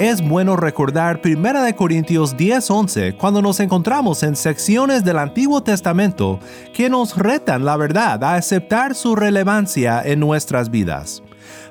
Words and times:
Es 0.00 0.26
bueno 0.26 0.56
recordar 0.56 1.20
1 1.22 1.76
Corintios 1.76 2.34
10:11 2.34 3.18
cuando 3.18 3.42
nos 3.42 3.60
encontramos 3.60 4.22
en 4.22 4.34
secciones 4.34 5.04
del 5.04 5.18
Antiguo 5.18 5.62
Testamento 5.62 6.40
que 6.72 6.88
nos 6.88 7.18
retan 7.18 7.66
la 7.66 7.76
verdad 7.76 8.24
a 8.24 8.36
aceptar 8.36 8.94
su 8.94 9.14
relevancia 9.14 10.00
en 10.02 10.18
nuestras 10.18 10.70
vidas. 10.70 11.22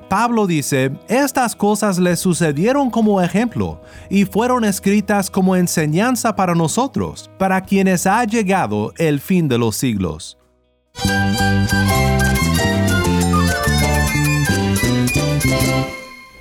Pablo 0.08 0.46
dice, 0.46 0.92
estas 1.08 1.56
cosas 1.56 1.98
le 1.98 2.14
sucedieron 2.14 2.88
como 2.90 3.20
ejemplo 3.20 3.80
y 4.08 4.26
fueron 4.26 4.64
escritas 4.64 5.28
como 5.28 5.56
enseñanza 5.56 6.36
para 6.36 6.54
nosotros, 6.54 7.28
para 7.36 7.60
quienes 7.62 8.06
ha 8.06 8.22
llegado 8.22 8.92
el 8.96 9.18
fin 9.18 9.48
de 9.48 9.58
los 9.58 9.74
siglos. 9.74 10.38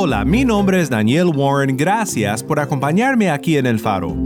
Hola, 0.00 0.24
mi 0.24 0.44
nombre 0.44 0.80
es 0.80 0.88
Daniel 0.88 1.32
Warren, 1.34 1.76
gracias 1.76 2.44
por 2.44 2.60
acompañarme 2.60 3.30
aquí 3.30 3.56
en 3.56 3.66
El 3.66 3.80
Faro. 3.80 4.16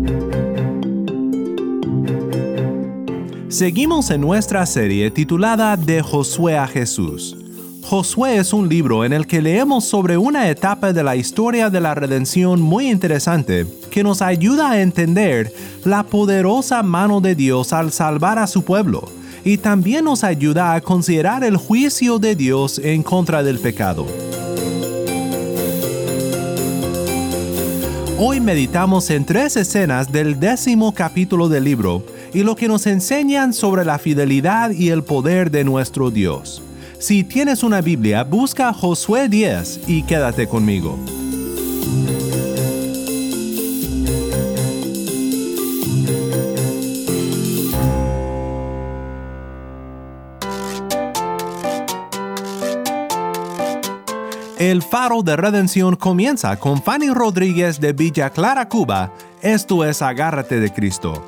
Seguimos 3.48 4.10
en 4.10 4.20
nuestra 4.20 4.66
serie 4.66 5.10
titulada 5.10 5.78
De 5.78 6.02
Josué 6.02 6.58
a 6.58 6.66
Jesús. 6.66 7.38
Josué 7.84 8.36
es 8.36 8.52
un 8.52 8.68
libro 8.68 9.02
en 9.02 9.14
el 9.14 9.26
que 9.26 9.40
leemos 9.40 9.86
sobre 9.86 10.18
una 10.18 10.50
etapa 10.50 10.92
de 10.92 11.02
la 11.02 11.16
historia 11.16 11.70
de 11.70 11.80
la 11.80 11.94
redención 11.94 12.60
muy 12.60 12.90
interesante 12.90 13.66
que 13.90 14.04
nos 14.04 14.20
ayuda 14.20 14.72
a 14.72 14.82
entender 14.82 15.50
la 15.86 16.02
poderosa 16.02 16.82
mano 16.82 17.22
de 17.22 17.34
Dios 17.34 17.72
al 17.72 17.92
salvar 17.92 18.38
a 18.38 18.46
su 18.46 18.62
pueblo 18.62 19.08
y 19.42 19.56
también 19.56 20.04
nos 20.04 20.22
ayuda 20.22 20.74
a 20.74 20.82
considerar 20.82 21.42
el 21.44 21.56
juicio 21.56 22.18
de 22.18 22.36
Dios 22.36 22.78
en 22.78 23.02
contra 23.02 23.42
del 23.42 23.58
pecado. 23.58 24.06
Hoy 28.18 28.40
meditamos 28.40 29.08
en 29.10 29.24
tres 29.24 29.56
escenas 29.56 30.12
del 30.12 30.38
décimo 30.38 30.92
capítulo 30.92 31.48
del 31.48 31.64
libro 31.64 32.04
y 32.34 32.42
lo 32.42 32.54
que 32.54 32.68
nos 32.68 32.86
enseñan 32.86 33.54
sobre 33.54 33.84
la 33.84 33.98
fidelidad 33.98 34.70
y 34.70 34.90
el 34.90 35.02
poder 35.02 35.50
de 35.50 35.64
nuestro 35.64 36.10
Dios. 36.10 36.62
Si 36.98 37.24
tienes 37.24 37.62
una 37.62 37.80
Biblia, 37.80 38.22
busca 38.22 38.72
Josué 38.74 39.28
10 39.28 39.88
y 39.88 40.02
quédate 40.02 40.46
conmigo. 40.46 40.98
El 54.62 54.80
faro 54.80 55.24
de 55.24 55.34
redención 55.34 55.96
comienza 55.96 56.56
con 56.56 56.80
Fanny 56.80 57.10
Rodríguez 57.10 57.80
de 57.80 57.92
Villa 57.92 58.30
Clara, 58.30 58.68
Cuba. 58.68 59.12
Esto 59.40 59.84
es 59.84 60.02
Agárrate 60.02 60.60
de 60.60 60.72
Cristo. 60.72 61.20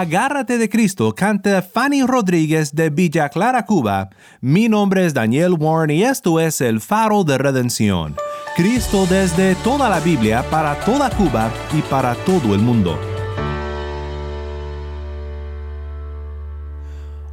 Agárrate 0.00 0.56
de 0.56 0.70
Cristo 0.70 1.14
canta 1.14 1.60
Fanny 1.60 2.04
Rodríguez 2.04 2.74
de 2.74 2.88
Villa 2.88 3.28
Clara, 3.28 3.66
Cuba. 3.66 4.08
Mi 4.40 4.66
nombre 4.66 5.04
es 5.04 5.12
Daniel 5.12 5.56
Warren 5.58 5.90
y 5.90 6.04
esto 6.04 6.40
es 6.40 6.62
el 6.62 6.80
faro 6.80 7.22
de 7.22 7.36
redención. 7.36 8.16
Cristo 8.56 9.04
desde 9.10 9.56
toda 9.56 9.90
la 9.90 10.00
Biblia 10.00 10.42
para 10.50 10.74
toda 10.86 11.10
Cuba 11.10 11.50
y 11.76 11.82
para 11.82 12.14
todo 12.14 12.54
el 12.54 12.62
mundo. 12.62 12.98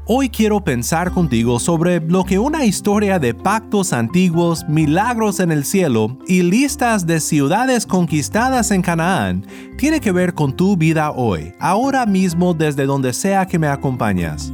Hoy 0.09 0.29
quiero 0.29 0.63
pensar 0.63 1.11
contigo 1.11 1.59
sobre 1.59 1.99
lo 1.99 2.23
que 2.23 2.39
una 2.39 2.63
historia 2.63 3.19
de 3.19 3.33
pactos 3.33 3.91
antiguos, 3.91 4.63
milagros 4.69 5.41
en 5.41 5.51
el 5.51 5.65
cielo 5.65 6.17
y 6.25 6.43
listas 6.43 7.05
de 7.05 7.19
ciudades 7.19 7.85
conquistadas 7.85 8.71
en 8.71 8.81
Canaán 8.81 9.45
tiene 9.77 9.99
que 9.99 10.13
ver 10.13 10.33
con 10.33 10.55
tu 10.55 10.77
vida 10.77 11.11
hoy, 11.11 11.51
ahora 11.59 12.05
mismo 12.05 12.53
desde 12.53 12.85
donde 12.85 13.11
sea 13.11 13.47
que 13.47 13.59
me 13.59 13.67
acompañas. 13.67 14.53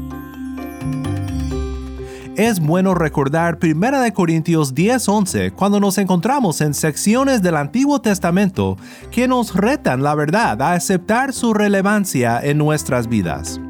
Es 2.35 2.59
bueno 2.59 2.95
recordar 2.95 3.59
1 3.61 4.11
Corintios 4.11 4.73
10:11 4.73 5.51
cuando 5.53 5.79
nos 5.79 5.99
encontramos 5.99 6.61
en 6.61 6.73
secciones 6.73 7.43
del 7.43 7.57
Antiguo 7.57 8.01
Testamento 8.01 8.75
que 9.11 9.27
nos 9.27 9.53
retan 9.53 10.01
la 10.01 10.15
verdad 10.15 10.59
a 10.63 10.73
aceptar 10.73 11.31
su 11.31 11.53
relevancia 11.53 12.39
en 12.41 12.57
nuestras 12.57 13.07
vidas. 13.07 13.61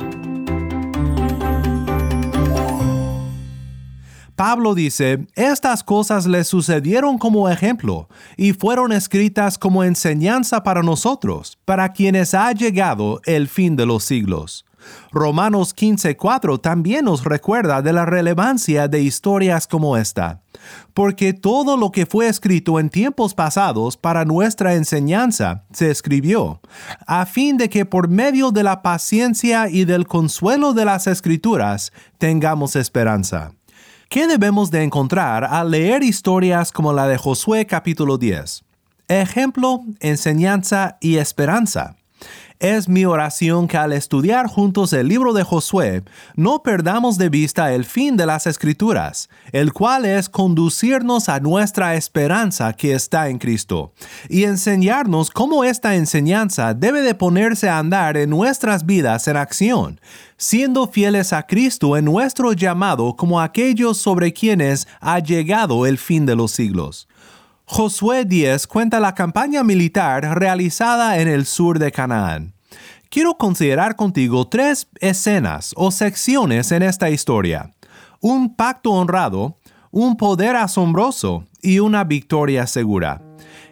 Pablo 4.45 4.75
dice, 4.75 5.25
estas 5.36 5.86
cosas 5.86 6.25
le 6.25 6.44
sucedieron 6.44 7.18
como 7.18 7.48
ejemplo 7.48 8.10
y 8.36 8.51
fueron 8.51 8.92
escritas 8.92 9.57
como 9.57 9.86
enseñanza 9.86 10.63
para 10.63 10.84
nosotros, 10.84 11.57
para 11.63 11.94
quienes 11.94 12.34
ha 12.34 12.51
llegado 12.51 13.22
el 13.24 13.48
fin 13.48 13.78
de 13.78 13.86
los 13.86 14.04
siglos. 14.04 14.66
Romanos 15.13 15.74
15:4 15.74 16.60
también 16.60 17.06
nos 17.06 17.24
recuerda 17.24 17.81
de 17.81 17.94
la 17.94 18.06
relevancia 18.06 18.90
de 18.90 19.01
historias 19.01 19.66
como 19.66 19.95
esta, 19.95 20.42
porque 20.94 21.31
todo 21.31 21.78
lo 21.78 21.94
que 21.94 22.06
fue 22.06 22.28
escrito 22.28 22.81
en 22.81 22.89
tiempos 22.89 23.34
pasados 23.34 23.96
para 23.96 24.25
nuestra 24.25 24.74
enseñanza 24.74 25.63
se 25.72 25.89
escribió, 25.89 26.60
a 27.07 27.25
fin 27.25 27.56
de 27.56 27.69
que 27.69 27.86
por 27.86 28.10
medio 28.10 28.51
de 28.51 28.63
la 28.63 28.81
paciencia 28.81 29.69
y 29.69 29.86
del 29.86 30.06
consuelo 30.06 30.74
de 30.74 30.84
las 30.84 31.07
escrituras 31.07 31.94
tengamos 32.18 32.75
esperanza. 32.75 33.54
¿Qué 34.13 34.27
debemos 34.27 34.69
de 34.69 34.83
encontrar 34.83 35.44
al 35.44 35.71
leer 35.71 36.04
historias 36.04 36.71
como 36.71 36.94
la 36.94 37.07
de 37.07 37.18
Josué 37.18 37.65
capítulo 37.65 38.19
10? 38.19 38.63
Ejemplo, 39.07 39.81
enseñanza 40.01 41.00
y 41.01 41.18
esperanza. 41.18 41.95
Es 42.59 42.88
mi 42.88 43.03
oración 43.05 43.67
que 43.67 43.77
al 43.77 43.94
estudiar 43.94 44.47
juntos 44.47 44.94
el 44.94 45.07
libro 45.07 45.33
de 45.33 45.44
Josué 45.44 46.03
no 46.35 46.63
perdamos 46.63 47.17
de 47.17 47.29
vista 47.29 47.73
el 47.73 47.83
fin 47.83 48.15
de 48.15 48.25
las 48.25 48.47
escrituras, 48.47 49.29
el 49.51 49.73
cual 49.73 50.05
es 50.05 50.29
conducirnos 50.29 51.29
a 51.29 51.39
nuestra 51.39 51.95
esperanza 51.95 52.73
que 52.73 52.94
está 52.94 53.29
en 53.29 53.38
Cristo, 53.38 53.91
y 54.29 54.44
enseñarnos 54.44 55.29
cómo 55.29 55.63
esta 55.63 55.95
enseñanza 55.95 56.73
debe 56.73 57.01
de 57.01 57.15
ponerse 57.15 57.69
a 57.69 57.79
andar 57.79 58.17
en 58.17 58.29
nuestras 58.29 58.85
vidas 58.85 59.27
en 59.27 59.38
acción, 59.38 60.00
siendo 60.38 60.88
fieles 60.88 61.33
a 61.33 61.44
Cristo 61.44 61.97
en 61.97 62.05
nuestro 62.05 62.53
llamado 62.53 63.15
como 63.15 63.41
aquellos 63.41 63.97
sobre 63.97 64.31
quienes 64.31 64.88
ha 65.00 65.19
llegado 65.19 65.85
el 65.85 65.97
fin 65.97 66.25
de 66.25 66.35
los 66.35 66.51
siglos. 66.51 67.07
Josué 67.65 68.25
10 68.25 68.68
cuenta 68.68 69.00
la 69.00 69.15
campaña 69.15 69.63
militar 69.63 70.38
realizada 70.38 71.19
en 71.19 71.27
el 71.27 71.45
sur 71.45 71.80
de 71.80 71.92
Canaán. 71.92 72.54
Quiero 73.10 73.36
considerar 73.38 73.95
contigo 73.95 74.48
tres 74.48 74.88
escenas 75.00 75.74
o 75.77 75.92
secciones 75.92 76.71
en 76.71 76.83
esta 76.83 77.10
historia. 77.10 77.71
Un 78.19 78.56
pacto 78.56 78.92
honrado, 78.92 79.57
un 79.92 80.18
poder 80.18 80.56
asombroso 80.56 81.45
y 81.62 81.80
una 81.80 82.04
victoria 82.04 82.68
segura. 82.68 83.21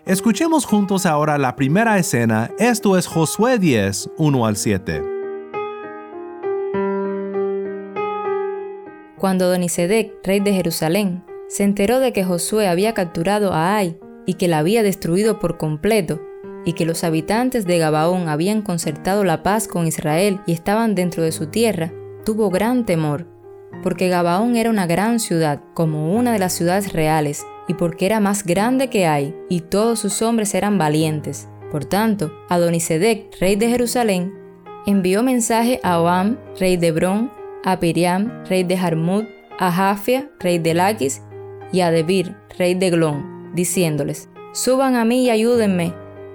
Escuchemos 0.06 0.66
juntos 0.66 1.06
ahora 1.06 1.38
la 1.38 1.56
primera 1.56 1.98
escena, 1.98 2.50
esto 2.60 2.98
es 2.98 3.08
Josué 3.08 3.60
10, 3.60 4.12
1 4.18 4.46
al 4.46 4.56
7. 4.56 5.04
Cuando 9.18 9.50
Donisedec, 9.50 10.14
rey 10.24 10.40
de 10.40 10.54
Jerusalén, 10.54 11.24
se 11.52 11.66
enteró 11.66 12.00
de 12.00 12.14
que 12.14 12.24
Josué 12.24 12.70
había 12.70 12.94
capturado 12.94 13.52
a 13.52 13.76
Ai 13.76 14.00
y 14.26 14.36
que 14.36 14.48
la 14.48 14.60
había 14.60 14.84
destruido 14.84 15.38
por 15.38 15.58
completo, 15.58 16.22
y 16.64 16.74
que 16.74 16.86
los 16.86 17.04
habitantes 17.04 17.66
de 17.66 17.78
Gabaón 17.78 18.30
habían 18.30 18.62
concertado 18.62 19.26
la 19.26 19.44
paz 19.44 19.68
con 19.68 19.86
Israel 19.86 20.40
y 20.46 20.54
estaban 20.54 20.96
dentro 20.96 21.24
de 21.24 21.34
su 21.34 21.48
tierra, 21.48 21.92
tuvo 22.24 22.50
gran 22.52 22.86
temor, 22.86 23.28
porque 23.84 24.08
Gabaón 24.08 24.56
era 24.56 24.70
una 24.70 24.88
gran 24.88 25.20
ciudad, 25.20 25.62
como 25.74 26.16
una 26.16 26.32
de 26.32 26.40
las 26.40 26.54
ciudades 26.54 26.94
reales, 26.94 27.46
y 27.68 27.74
porque 27.74 28.06
era 28.06 28.22
más 28.22 28.46
grande 28.46 28.90
que 28.90 29.06
Ai, 29.06 29.36
y 29.50 29.60
todos 29.60 30.00
sus 30.00 30.22
hombres 30.22 30.56
eran 30.56 30.78
valientes. 30.78 31.50
Por 31.70 31.84
tanto, 31.84 32.32
Adonisedec, 32.48 33.38
rey 33.42 33.58
de 33.58 33.68
Jerusalén, 33.68 34.34
envió 34.86 35.22
mensaje 35.22 35.82
a 35.84 36.00
Oam, 36.00 36.38
rey 36.58 36.78
de 36.78 36.88
Hebrón, 36.88 37.30
a 37.66 37.78
Piriam, 37.82 38.46
rey 38.46 38.64
de 38.64 38.78
Jarmut, 38.78 39.26
a 39.60 39.70
Jafia, 39.70 40.32
rey 40.40 40.58
de 40.58 40.74
Laquis, 40.74 41.22
y 41.72 41.82
a 41.82 41.92
Debir, 41.92 42.36
rey 42.58 42.76
de 42.76 42.90
Glón, 42.90 43.52
diciéndoles, 43.54 44.30
Suban 44.54 44.96
a 44.96 45.06
mí 45.06 45.26
y 45.26 45.30
ayúdenme, 45.30 45.94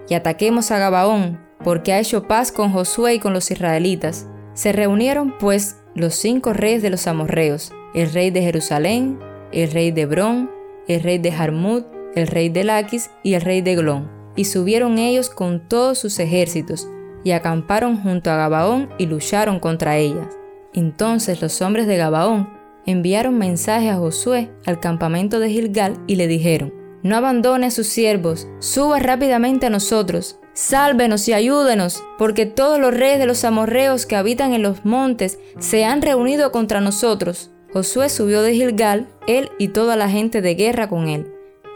y 0.09 0.15
ataquemos 0.15 0.71
a 0.71 0.79
Gabaón, 0.79 1.39
porque 1.63 1.93
ha 1.93 2.01
hecho 2.01 2.27
paz 2.27 2.53
con 2.53 2.73
Josué 2.73 3.15
y 3.15 3.19
con 3.19 3.33
los 3.33 3.51
israelitas. 3.51 4.27
Se 4.55 4.73
reunieron, 4.73 5.37
pues, 5.39 5.77
los 5.95 6.15
cinco 6.15 6.53
reyes 6.53 6.83
de 6.83 6.91
los 6.91 7.07
amorreos, 7.07 7.73
el 7.95 8.13
rey 8.13 8.31
de 8.31 8.43
Jerusalén, 8.43 9.19
el 9.53 9.71
rey 9.71 9.91
de 9.91 10.03
Hebrón, 10.03 10.51
el 10.89 11.03
rey 11.03 11.19
de 11.19 11.33
Jarmut, 11.33 11.85
el 12.15 12.27
rey 12.27 12.49
de 12.49 12.65
Laquis 12.65 13.11
y 13.23 13.35
el 13.35 13.43
rey 13.43 13.61
de 13.61 13.77
Glón. 13.77 14.11
Y 14.37 14.45
subieron 14.45 14.99
ellos 14.99 15.29
con 15.31 15.69
todos 15.69 15.99
sus 15.99 16.19
ejércitos, 16.19 16.89
y 17.25 17.33
acamparon 17.33 18.01
junto 18.01 18.31
a 18.31 18.37
Gabaón 18.37 18.89
y 18.99 19.07
lucharon 19.07 19.59
contra 19.59 19.97
ellas. 19.97 20.39
Entonces 20.73 21.43
los 21.43 21.61
hombres 21.61 21.87
de 21.87 21.97
Gabaón 21.97 22.56
enviaron 22.87 23.37
mensaje 23.37 23.91
a 23.91 23.97
Josué 23.97 24.51
al 24.65 24.81
campamento 24.81 25.41
de 25.41 25.51
Gilgal 25.51 25.99
y 26.07 26.17
le 26.17 26.27
dijeron, 26.27 26.73
no 27.03 27.17
abandone 27.17 27.67
a 27.67 27.71
sus 27.71 27.87
siervos, 27.87 28.49
suba 28.59 28.99
rápidamente 28.99 29.67
a 29.67 29.71
nosotros, 29.71 30.41
sálvenos 30.55 31.29
y 31.29 31.33
ayúdenos, 31.33 32.03
porque 32.19 32.47
todos 32.47 32.81
los 32.81 32.95
reyes 32.95 33.19
de 33.19 33.27
los 33.27 33.45
amorreos 33.45 34.07
que 34.07 34.17
habitan 34.17 34.55
en 34.55 34.63
los 34.63 34.85
montes 34.85 35.39
se 35.59 35.85
han 35.85 36.03
reunido 36.03 36.51
contra 36.51 36.81
nosotros. 36.81 37.51
Josué 37.73 38.09
subió 38.09 38.43
de 38.43 38.55
Gilgal, 38.55 39.09
él 39.27 39.51
y 39.59 39.69
toda 39.69 39.97
la 39.97 40.09
gente 40.09 40.41
de 40.41 40.55
guerra 40.55 40.89
con 40.89 41.09
él, 41.09 41.27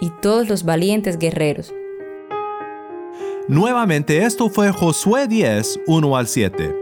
y 0.01 0.11
todos 0.23 0.49
los 0.49 0.65
valientes 0.65 1.19
guerreros. 1.19 1.75
Nuevamente 3.49 4.25
esto 4.25 4.49
fue 4.49 4.73
Josué 4.73 5.27
10, 5.27 5.81
1 5.87 6.17
al 6.17 6.27
7. 6.27 6.80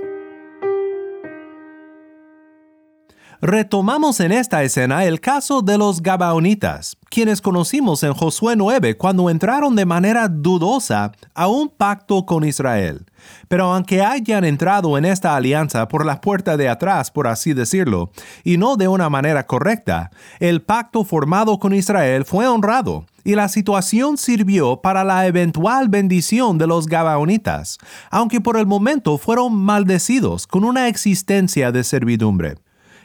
Retomamos 3.40 4.18
en 4.18 4.32
esta 4.32 4.64
escena 4.64 5.04
el 5.04 5.20
caso 5.20 5.62
de 5.62 5.78
los 5.78 6.02
Gabaonitas, 6.02 6.96
quienes 7.08 7.40
conocimos 7.40 8.02
en 8.02 8.12
Josué 8.12 8.56
9 8.56 8.96
cuando 8.96 9.30
entraron 9.30 9.76
de 9.76 9.86
manera 9.86 10.26
dudosa 10.26 11.12
a 11.34 11.46
un 11.46 11.68
pacto 11.68 12.26
con 12.26 12.42
Israel. 12.42 13.06
Pero 13.46 13.72
aunque 13.72 14.02
hayan 14.02 14.44
entrado 14.44 14.98
en 14.98 15.04
esta 15.04 15.36
alianza 15.36 15.86
por 15.86 16.04
la 16.04 16.20
puerta 16.20 16.56
de 16.56 16.68
atrás, 16.68 17.12
por 17.12 17.28
así 17.28 17.52
decirlo, 17.52 18.10
y 18.42 18.56
no 18.56 18.74
de 18.74 18.88
una 18.88 19.08
manera 19.08 19.46
correcta, 19.46 20.10
el 20.40 20.60
pacto 20.60 21.04
formado 21.04 21.60
con 21.60 21.72
Israel 21.72 22.24
fue 22.24 22.48
honrado 22.48 23.06
y 23.22 23.36
la 23.36 23.46
situación 23.48 24.16
sirvió 24.16 24.80
para 24.82 25.04
la 25.04 25.28
eventual 25.28 25.88
bendición 25.88 26.58
de 26.58 26.66
los 26.66 26.88
Gabaonitas, 26.88 27.78
aunque 28.10 28.40
por 28.40 28.56
el 28.56 28.66
momento 28.66 29.16
fueron 29.16 29.54
maldecidos 29.54 30.48
con 30.48 30.64
una 30.64 30.88
existencia 30.88 31.70
de 31.70 31.84
servidumbre. 31.84 32.56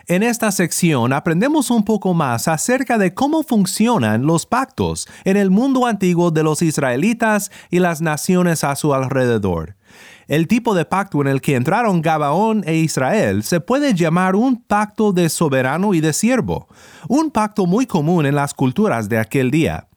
En 0.08 0.22
esta 0.22 0.52
sección 0.52 1.14
aprendemos 1.14 1.72
un 1.72 1.86
poco 1.86 2.14
más 2.14 2.50
acerca 2.50 2.98
de 2.98 3.14
cómo 3.14 3.42
funcionan 3.42 4.26
los 4.26 4.46
pactos 4.46 5.08
en 5.24 5.38
el 5.38 5.50
mundo 5.50 5.86
antiguo 5.86 6.30
de 6.30 6.44
los 6.44 6.62
israelitas 6.62 7.52
y 7.70 7.80
las 7.80 8.02
naciones 8.02 8.66
a 8.66 8.76
su 8.76 8.94
alrededor. 8.94 9.78
El 10.28 10.50
tipo 10.50 10.76
de 10.76 10.84
pacto 10.84 11.22
en 11.22 11.28
el 11.28 11.40
que 11.40 11.56
entraron 11.56 12.02
Gabaón 12.02 12.64
e 12.66 12.76
Israel 12.76 13.44
se 13.44 13.62
puede 13.62 13.94
llamar 13.94 14.36
un 14.36 14.62
pacto 14.62 15.14
de 15.14 15.30
soberano 15.30 15.94
y 15.94 16.02
de 16.02 16.12
siervo, 16.12 16.68
un 17.08 17.32
pacto 17.32 17.66
muy 17.66 17.86
común 17.86 18.26
en 18.26 18.36
las 18.36 18.54
culturas 18.54 19.08
de 19.08 19.20
aquel 19.20 19.52
día. 19.52 19.88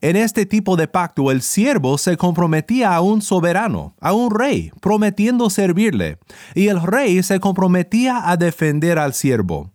En 0.00 0.16
este 0.16 0.46
tipo 0.46 0.76
de 0.76 0.88
pacto 0.88 1.30
el 1.30 1.42
siervo 1.42 1.98
se 1.98 2.16
comprometía 2.16 2.94
a 2.94 3.00
un 3.00 3.22
soberano, 3.22 3.94
a 4.00 4.12
un 4.12 4.34
rey, 4.34 4.70
prometiendo 4.80 5.50
servirle, 5.50 6.18
y 6.54 6.68
el 6.68 6.82
rey 6.82 7.22
se 7.22 7.40
comprometía 7.40 8.28
a 8.30 8.36
defender 8.36 8.98
al 8.98 9.14
siervo. 9.14 9.70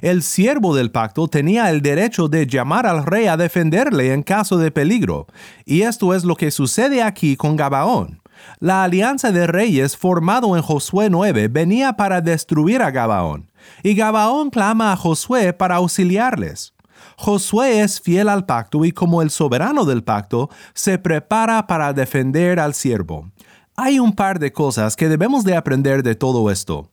El 0.00 0.22
siervo 0.22 0.74
del 0.74 0.90
pacto 0.90 1.28
tenía 1.28 1.70
el 1.70 1.80
derecho 1.80 2.28
de 2.28 2.46
llamar 2.46 2.86
al 2.86 3.06
rey 3.06 3.26
a 3.26 3.36
defenderle 3.36 4.12
en 4.12 4.22
caso 4.22 4.58
de 4.58 4.70
peligro, 4.70 5.26
y 5.64 5.82
esto 5.82 6.14
es 6.14 6.24
lo 6.24 6.36
que 6.36 6.50
sucede 6.50 7.02
aquí 7.02 7.36
con 7.36 7.56
Gabaón. 7.56 8.20
La 8.58 8.84
alianza 8.84 9.32
de 9.32 9.46
reyes 9.46 9.96
formado 9.96 10.56
en 10.56 10.62
Josué 10.62 11.08
9 11.08 11.48
venía 11.48 11.94
para 11.94 12.20
destruir 12.20 12.82
a 12.82 12.90
Gabaón, 12.90 13.50
y 13.82 13.94
Gabaón 13.94 14.50
clama 14.50 14.92
a 14.92 14.96
Josué 14.96 15.52
para 15.52 15.76
auxiliarles. 15.76 16.73
Josué 17.16 17.80
es 17.80 18.00
fiel 18.00 18.28
al 18.28 18.46
pacto 18.46 18.84
y 18.84 18.92
como 18.92 19.22
el 19.22 19.30
soberano 19.30 19.84
del 19.84 20.04
pacto, 20.04 20.50
se 20.74 20.98
prepara 20.98 21.66
para 21.66 21.92
defender 21.92 22.60
al 22.60 22.74
siervo. 22.74 23.30
Hay 23.76 23.98
un 23.98 24.12
par 24.12 24.38
de 24.38 24.52
cosas 24.52 24.94
que 24.94 25.08
debemos 25.08 25.42
de 25.42 25.56
aprender 25.56 26.04
de 26.04 26.14
todo 26.14 26.48
esto. 26.50 26.92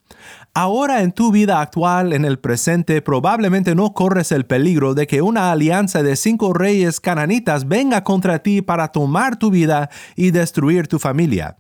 Ahora 0.53 1.03
en 1.03 1.11
tu 1.11 1.31
vida 1.31 1.61
actual, 1.61 2.11
en 2.11 2.25
el 2.25 2.39
presente, 2.39 3.03
probablemente 3.03 3.75
no 3.75 3.93
corres 3.93 4.31
el 4.31 4.47
peligro 4.47 4.95
de 4.95 5.05
que 5.05 5.21
una 5.21 5.51
alianza 5.51 6.01
de 6.01 6.15
cinco 6.15 6.53
reyes 6.53 6.99
cananitas 6.99 7.67
venga 7.67 8.03
contra 8.03 8.39
ti 8.39 8.63
para 8.63 8.87
tomar 8.87 9.37
tu 9.37 9.51
vida 9.51 9.91
y 10.15 10.31
destruir 10.31 10.87
tu 10.87 10.97
familia. 10.97 11.57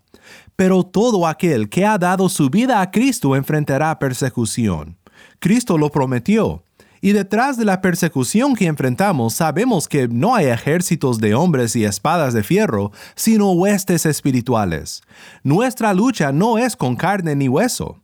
Pero 0.55 0.83
todo 0.83 1.27
aquel 1.27 1.69
que 1.69 1.85
ha 1.85 1.99
dado 1.99 2.27
su 2.27 2.49
vida 2.49 2.81
a 2.81 2.89
Cristo 2.89 3.35
enfrentará 3.35 3.97
persecución. 3.99 4.97
Cristo 5.39 5.77
lo 5.77 5.89
prometió. 5.89 6.63
Y 7.03 7.13
detrás 7.13 7.57
de 7.57 7.65
la 7.65 7.81
persecución 7.81 8.55
que 8.55 8.67
enfrentamos 8.67 9.33
sabemos 9.33 9.87
que 9.87 10.07
no 10.07 10.35
hay 10.35 10.45
ejércitos 10.45 11.17
de 11.17 11.33
hombres 11.33 11.75
y 11.75 11.83
espadas 11.83 12.35
de 12.35 12.43
fierro, 12.43 12.91
sino 13.15 13.51
huestes 13.53 14.05
espirituales. 14.05 15.01
Nuestra 15.41 15.95
lucha 15.95 16.31
no 16.31 16.59
es 16.59 16.75
con 16.75 16.95
carne 16.95 17.35
ni 17.35 17.49
hueso. 17.49 17.97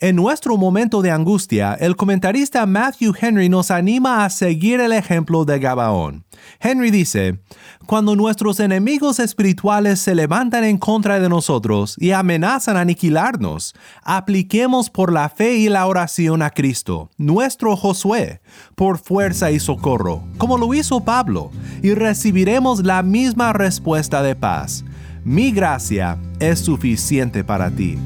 En 0.00 0.16
nuestro 0.16 0.56
momento 0.56 1.02
de 1.02 1.10
angustia, 1.10 1.74
el 1.74 1.96
comentarista 1.96 2.64
Matthew 2.66 3.14
Henry 3.20 3.48
nos 3.48 3.70
anima 3.70 4.24
a 4.24 4.30
seguir 4.30 4.80
el 4.80 4.92
ejemplo 4.92 5.44
de 5.44 5.58
Gabaón. 5.58 6.24
Henry 6.60 6.90
dice, 6.90 7.40
Cuando 7.86 8.16
nuestros 8.16 8.60
enemigos 8.60 9.18
espirituales 9.18 10.00
se 10.00 10.14
levantan 10.14 10.64
en 10.64 10.78
contra 10.78 11.18
de 11.20 11.28
nosotros 11.28 11.96
y 11.98 12.12
amenazan 12.12 12.76
aniquilarnos, 12.76 13.74
apliquemos 14.02 14.90
por 14.90 15.12
la 15.12 15.28
fe 15.28 15.56
y 15.56 15.68
la 15.68 15.86
oración 15.86 16.42
a 16.42 16.50
Cristo, 16.50 17.10
nuestro 17.16 17.76
Josué, 17.76 18.40
por 18.74 18.98
fuerza 18.98 19.50
y 19.50 19.58
socorro, 19.58 20.24
como 20.38 20.58
lo 20.58 20.72
hizo 20.74 21.00
Pablo, 21.00 21.50
y 21.82 21.94
recibiremos 21.94 22.84
la 22.84 23.02
misma 23.02 23.52
respuesta 23.52 24.22
de 24.22 24.34
paz. 24.36 24.84
Mi 25.24 25.50
gracia 25.50 26.18
es 26.38 26.60
suficiente 26.60 27.44
para 27.44 27.70
ti. 27.70 27.98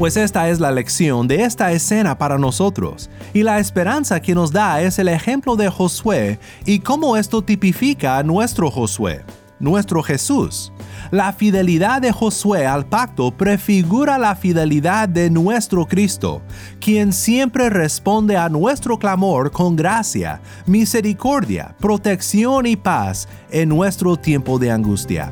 Pues 0.00 0.16
esta 0.16 0.48
es 0.48 0.60
la 0.60 0.70
lección 0.70 1.28
de 1.28 1.42
esta 1.42 1.72
escena 1.72 2.16
para 2.16 2.38
nosotros, 2.38 3.10
y 3.34 3.42
la 3.42 3.58
esperanza 3.58 4.20
que 4.20 4.34
nos 4.34 4.50
da 4.50 4.80
es 4.80 4.98
el 4.98 5.08
ejemplo 5.08 5.56
de 5.56 5.68
Josué 5.68 6.38
y 6.64 6.78
cómo 6.78 7.18
esto 7.18 7.42
tipifica 7.42 8.16
a 8.16 8.22
nuestro 8.22 8.70
Josué, 8.70 9.24
nuestro 9.58 10.02
Jesús. 10.02 10.72
La 11.10 11.34
fidelidad 11.34 12.00
de 12.00 12.12
Josué 12.12 12.66
al 12.66 12.86
pacto 12.86 13.30
prefigura 13.30 14.16
la 14.16 14.36
fidelidad 14.36 15.06
de 15.06 15.28
nuestro 15.28 15.84
Cristo, 15.84 16.40
quien 16.80 17.12
siempre 17.12 17.68
responde 17.68 18.38
a 18.38 18.48
nuestro 18.48 18.98
clamor 18.98 19.50
con 19.50 19.76
gracia, 19.76 20.40
misericordia, 20.64 21.76
protección 21.78 22.64
y 22.64 22.76
paz 22.76 23.28
en 23.50 23.68
nuestro 23.68 24.16
tiempo 24.16 24.58
de 24.58 24.70
angustia. 24.70 25.30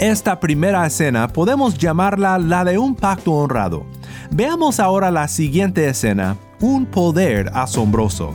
Esta 0.00 0.40
primera 0.40 0.84
escena 0.84 1.28
podemos 1.28 1.78
llamarla 1.78 2.36
la 2.38 2.64
de 2.64 2.78
un 2.78 2.96
pacto 2.96 3.30
honrado. 3.30 3.86
Veamos 4.28 4.80
ahora 4.80 5.12
la 5.12 5.28
siguiente 5.28 5.88
escena, 5.88 6.36
un 6.60 6.84
poder 6.84 7.48
asombroso. 7.54 8.34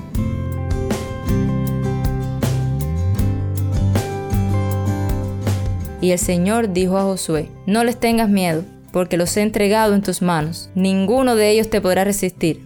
Y 6.00 6.12
el 6.12 6.20
Señor 6.20 6.72
dijo 6.72 6.98
a 6.98 7.04
Josué, 7.04 7.50
no 7.66 7.84
les 7.84 8.00
tengas 8.00 8.30
miedo, 8.30 8.64
porque 8.94 9.18
los 9.18 9.36
he 9.36 9.42
entregado 9.42 9.94
en 9.96 10.02
tus 10.02 10.22
manos, 10.22 10.70
ninguno 10.76 11.36
de 11.36 11.50
ellos 11.50 11.70
te 11.70 11.82
podrá 11.82 12.06
resistir. 12.06 12.66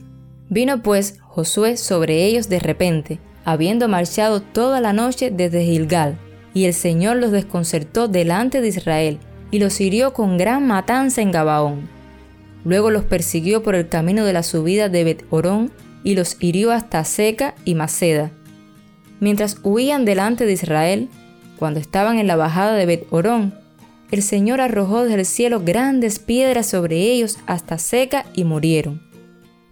Vino 0.49 0.83
pues 0.83 1.17
Josué 1.19 1.77
sobre 1.77 2.25
ellos 2.25 2.47
de 2.47 2.59
repente, 2.59 3.19
habiendo 3.43 3.87
marchado 3.87 4.43
toda 4.43 4.81
la 4.81 4.93
noche 4.93 5.31
desde 5.31 5.65
Gilgal, 5.65 6.19
y 6.53 6.65
el 6.65 6.73
Señor 6.73 7.17
los 7.17 7.31
desconcertó 7.31 8.07
delante 8.07 8.61
de 8.61 8.67
Israel, 8.67 9.19
y 9.51 9.59
los 9.59 9.79
hirió 9.81 10.13
con 10.13 10.37
gran 10.37 10.65
matanza 10.67 11.21
en 11.21 11.31
Gabaón. 11.31 11.89
Luego 12.65 12.91
los 12.91 13.03
persiguió 13.03 13.61
por 13.63 13.75
el 13.75 13.89
camino 13.89 14.25
de 14.25 14.33
la 14.33 14.43
subida 14.43 14.89
de 14.89 15.03
Bet 15.03 15.25
Orón, 15.29 15.71
y 16.03 16.15
los 16.15 16.37
hirió 16.39 16.71
hasta 16.71 17.03
Seca 17.03 17.55
y 17.65 17.75
Maceda. 17.75 18.31
Mientras 19.19 19.57
huían 19.63 20.05
delante 20.05 20.45
de 20.45 20.53
Israel, 20.53 21.09
cuando 21.57 21.79
estaban 21.79 22.19
en 22.19 22.27
la 22.27 22.35
bajada 22.35 22.73
de 22.73 22.85
Bet 22.85 23.07
Orón, 23.09 23.53
el 24.11 24.21
Señor 24.21 24.61
arrojó 24.61 25.03
desde 25.03 25.19
el 25.19 25.25
cielo 25.25 25.61
grandes 25.61 26.19
piedras 26.19 26.67
sobre 26.67 26.97
ellos 26.97 27.39
hasta 27.47 27.77
Seca 27.77 28.25
y 28.33 28.43
murieron. 28.43 29.01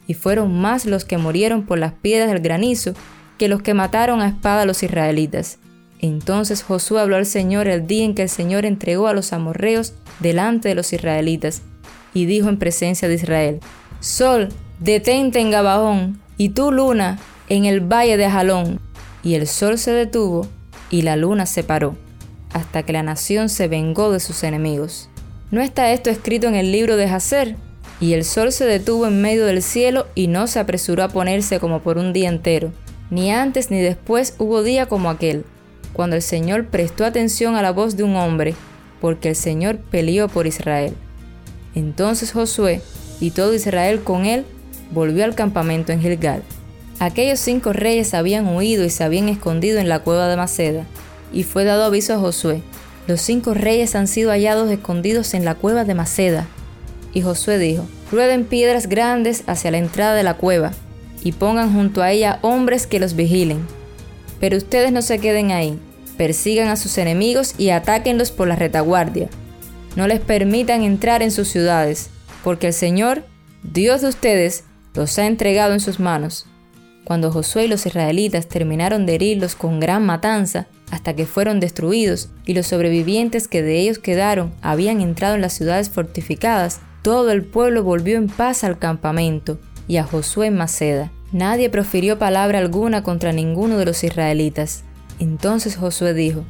Y 0.08 0.14
fueron 0.14 0.60
más 0.60 0.86
los 0.86 1.06
que 1.06 1.18
murieron 1.18 1.66
por 1.66 1.78
las 1.78 1.94
piedras 1.94 2.32
del 2.32 2.42
granizo 2.42 2.94
que 3.38 3.48
los 3.48 3.62
que 3.62 3.74
mataron 3.74 4.22
a 4.22 4.30
espada 4.30 4.64
a 4.64 4.66
los 4.66 4.84
israelitas. 4.84 5.60
Entonces 6.02 6.64
Josué 6.64 7.00
habló 7.00 7.16
al 7.16 7.28
Señor 7.28 7.68
el 7.68 7.86
día 7.86 8.04
en 8.04 8.16
que 8.16 8.24
el 8.24 8.30
Señor 8.30 8.66
entregó 8.66 9.08
a 9.08 9.14
los 9.14 9.34
amorreos 9.34 9.94
delante 10.20 10.70
de 10.70 10.76
los 10.76 10.92
israelitas, 10.94 11.62
y 12.14 12.26
dijo 12.26 12.50
en 12.50 12.58
presencia 12.58 13.08
de 13.08 13.14
Israel, 13.16 13.60
Sol, 14.00 14.50
detente 14.80 15.40
en 15.40 15.52
Gabaón, 15.52 16.20
y 16.38 16.50
tú 16.50 16.72
luna, 16.72 17.20
en 17.50 17.66
el 17.66 17.82
valle 17.82 18.18
de 18.18 18.30
Jalón. 18.30 18.80
Y 19.24 19.36
el 19.36 19.46
sol 19.46 19.78
se 19.78 19.92
detuvo, 19.92 20.48
y 20.90 21.04
la 21.04 21.16
luna 21.16 21.46
se 21.46 21.64
paró, 21.64 21.96
hasta 22.52 22.82
que 22.82 22.94
la 22.94 23.04
nación 23.04 23.50
se 23.50 23.68
vengó 23.68 24.12
de 24.12 24.20
sus 24.20 24.44
enemigos. 24.44 25.08
¿No 25.52 25.62
está 25.62 25.92
esto 25.92 26.10
escrito 26.10 26.48
en 26.48 26.56
el 26.56 26.72
libro 26.72 26.98
de 26.98 27.08
Jacer? 27.08 27.56
Y 28.00 28.14
el 28.14 28.26
sol 28.26 28.52
se 28.52 28.66
detuvo 28.66 29.06
en 29.06 29.22
medio 29.22 29.46
del 29.46 29.62
cielo 29.62 30.08
y 30.16 30.28
no 30.28 30.48
se 30.48 30.60
apresuró 30.60 31.04
a 31.04 31.10
ponerse 31.10 31.60
como 31.60 31.82
por 31.82 32.00
un 32.00 32.14
día 32.14 32.30
entero. 32.30 32.72
Ni 33.12 33.32
antes 33.32 33.70
ni 33.70 33.80
después 33.80 34.34
hubo 34.40 34.64
día 34.64 34.88
como 34.88 35.12
aquel 35.12 35.46
cuando 35.94 36.16
el 36.16 36.22
Señor 36.22 36.66
prestó 36.66 37.06
atención 37.06 37.56
a 37.56 37.62
la 37.62 37.72
voz 37.72 37.98
de 37.98 38.04
un 38.04 38.16
hombre, 38.16 38.56
porque 39.00 39.30
el 39.30 39.36
Señor 39.36 39.78
peleó 39.78 40.28
por 40.28 40.48
Israel. 40.48 40.94
Entonces 41.76 42.32
Josué 42.32 42.82
y 43.20 43.32
todo 43.32 43.54
Israel 43.54 44.02
con 44.02 44.26
él 44.26 44.46
volvió 44.92 45.24
al 45.24 45.36
campamento 45.36 45.92
en 45.92 46.02
Gilgal. 46.02 46.44
Aquellos 47.00 47.40
cinco 47.40 47.74
reyes 47.74 48.14
habían 48.14 48.48
huido 48.48 48.84
y 48.86 48.90
se 48.90 49.04
habían 49.04 49.30
escondido 49.30 49.80
en 49.80 49.90
la 49.90 50.00
cueva 50.00 50.28
de 50.28 50.38
Maceda, 50.38 50.86
y 51.34 51.44
fue 51.44 51.64
dado 51.64 51.86
aviso 51.86 52.14
a 52.14 52.20
Josué. 52.20 52.62
Los 53.08 53.22
cinco 53.22 53.54
reyes 53.54 53.96
han 53.96 54.08
sido 54.08 54.30
hallados 54.30 54.70
escondidos 54.70 55.34
en 55.34 55.44
la 55.44 55.56
cueva 55.56 55.84
de 55.84 55.96
Maceda. 55.96 56.46
Y 57.14 57.22
Josué 57.24 57.58
dijo, 57.58 57.86
rueden 58.12 58.46
piedras 58.46 58.88
grandes 58.88 59.44
hacia 59.48 59.72
la 59.72 59.80
entrada 59.80 60.14
de 60.14 60.24
la 60.24 60.36
cueva, 60.36 60.74
y 61.24 61.32
pongan 61.32 61.74
junto 61.74 62.02
a 62.02 62.12
ella 62.12 62.38
hombres 62.42 62.86
que 62.86 63.00
los 63.00 63.16
vigilen 63.16 63.66
pero 64.42 64.58
ustedes 64.58 64.92
no 64.92 65.02
se 65.02 65.20
queden 65.20 65.52
ahí. 65.52 65.80
Persigan 66.18 66.68
a 66.68 66.76
sus 66.76 66.98
enemigos 66.98 67.54
y 67.58 67.70
atáquenlos 67.70 68.32
por 68.32 68.50
la 68.50 68.58
retaguardia. 68.58 69.30
No 69.96 70.08
les 70.08 70.20
permitan 70.20 70.82
entrar 70.84 71.22
en 71.22 71.32
sus 71.32 71.48
ciudades, 71.48 72.10
porque 72.44 72.68
el 72.68 72.74
Señor, 72.74 73.24
Dios 73.64 74.02
de 74.02 74.10
ustedes, 74.10 74.66
los 74.94 75.18
ha 75.20 75.28
entregado 75.28 75.74
en 75.74 75.80
sus 75.80 76.00
manos. 76.00 76.48
Cuando 77.06 77.32
Josué 77.32 77.66
y 77.66 77.68
los 77.68 77.86
israelitas 77.86 78.48
terminaron 78.48 79.06
de 79.06 79.16
herirlos 79.16 79.56
con 79.56 79.80
gran 79.80 80.06
matanza, 80.06 80.68
hasta 80.92 81.16
que 81.16 81.26
fueron 81.26 81.60
destruidos, 81.60 82.30
y 82.46 82.54
los 82.54 82.68
sobrevivientes 82.68 83.48
que 83.48 83.62
de 83.62 83.80
ellos 83.80 84.00
quedaron 84.00 84.54
habían 84.62 85.02
entrado 85.02 85.36
en 85.36 85.42
las 85.42 85.54
ciudades 85.54 85.90
fortificadas, 85.90 86.82
todo 87.02 87.32
el 87.32 87.44
pueblo 87.44 87.84
volvió 87.84 88.18
en 88.18 88.28
paz 88.28 88.64
al 88.64 88.78
campamento 88.78 89.60
y 89.88 89.98
a 89.98 90.04
Josué 90.04 90.48
en 90.48 90.58
Maceda. 90.58 91.12
Nadie 91.32 91.70
profirió 91.70 92.20
palabra 92.20 92.60
alguna 92.60 93.04
contra 93.04 93.32
ninguno 93.32 93.78
de 93.78 93.86
los 93.86 94.04
israelitas. 94.04 94.84
Entonces 95.20 95.78
Josué 95.78 96.14
dijo, 96.14 96.44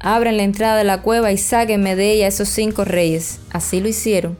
Abran 0.00 0.36
la 0.36 0.42
entrada 0.42 0.76
de 0.76 0.84
la 0.84 1.02
cueva 1.02 1.32
y 1.32 1.38
sáquenme 1.38 1.94
de 1.94 2.12
ella 2.12 2.26
esos 2.26 2.48
cinco 2.48 2.84
reyes. 2.84 3.40
Así 3.50 3.80
lo 3.80 3.88
hicieron, 3.88 4.36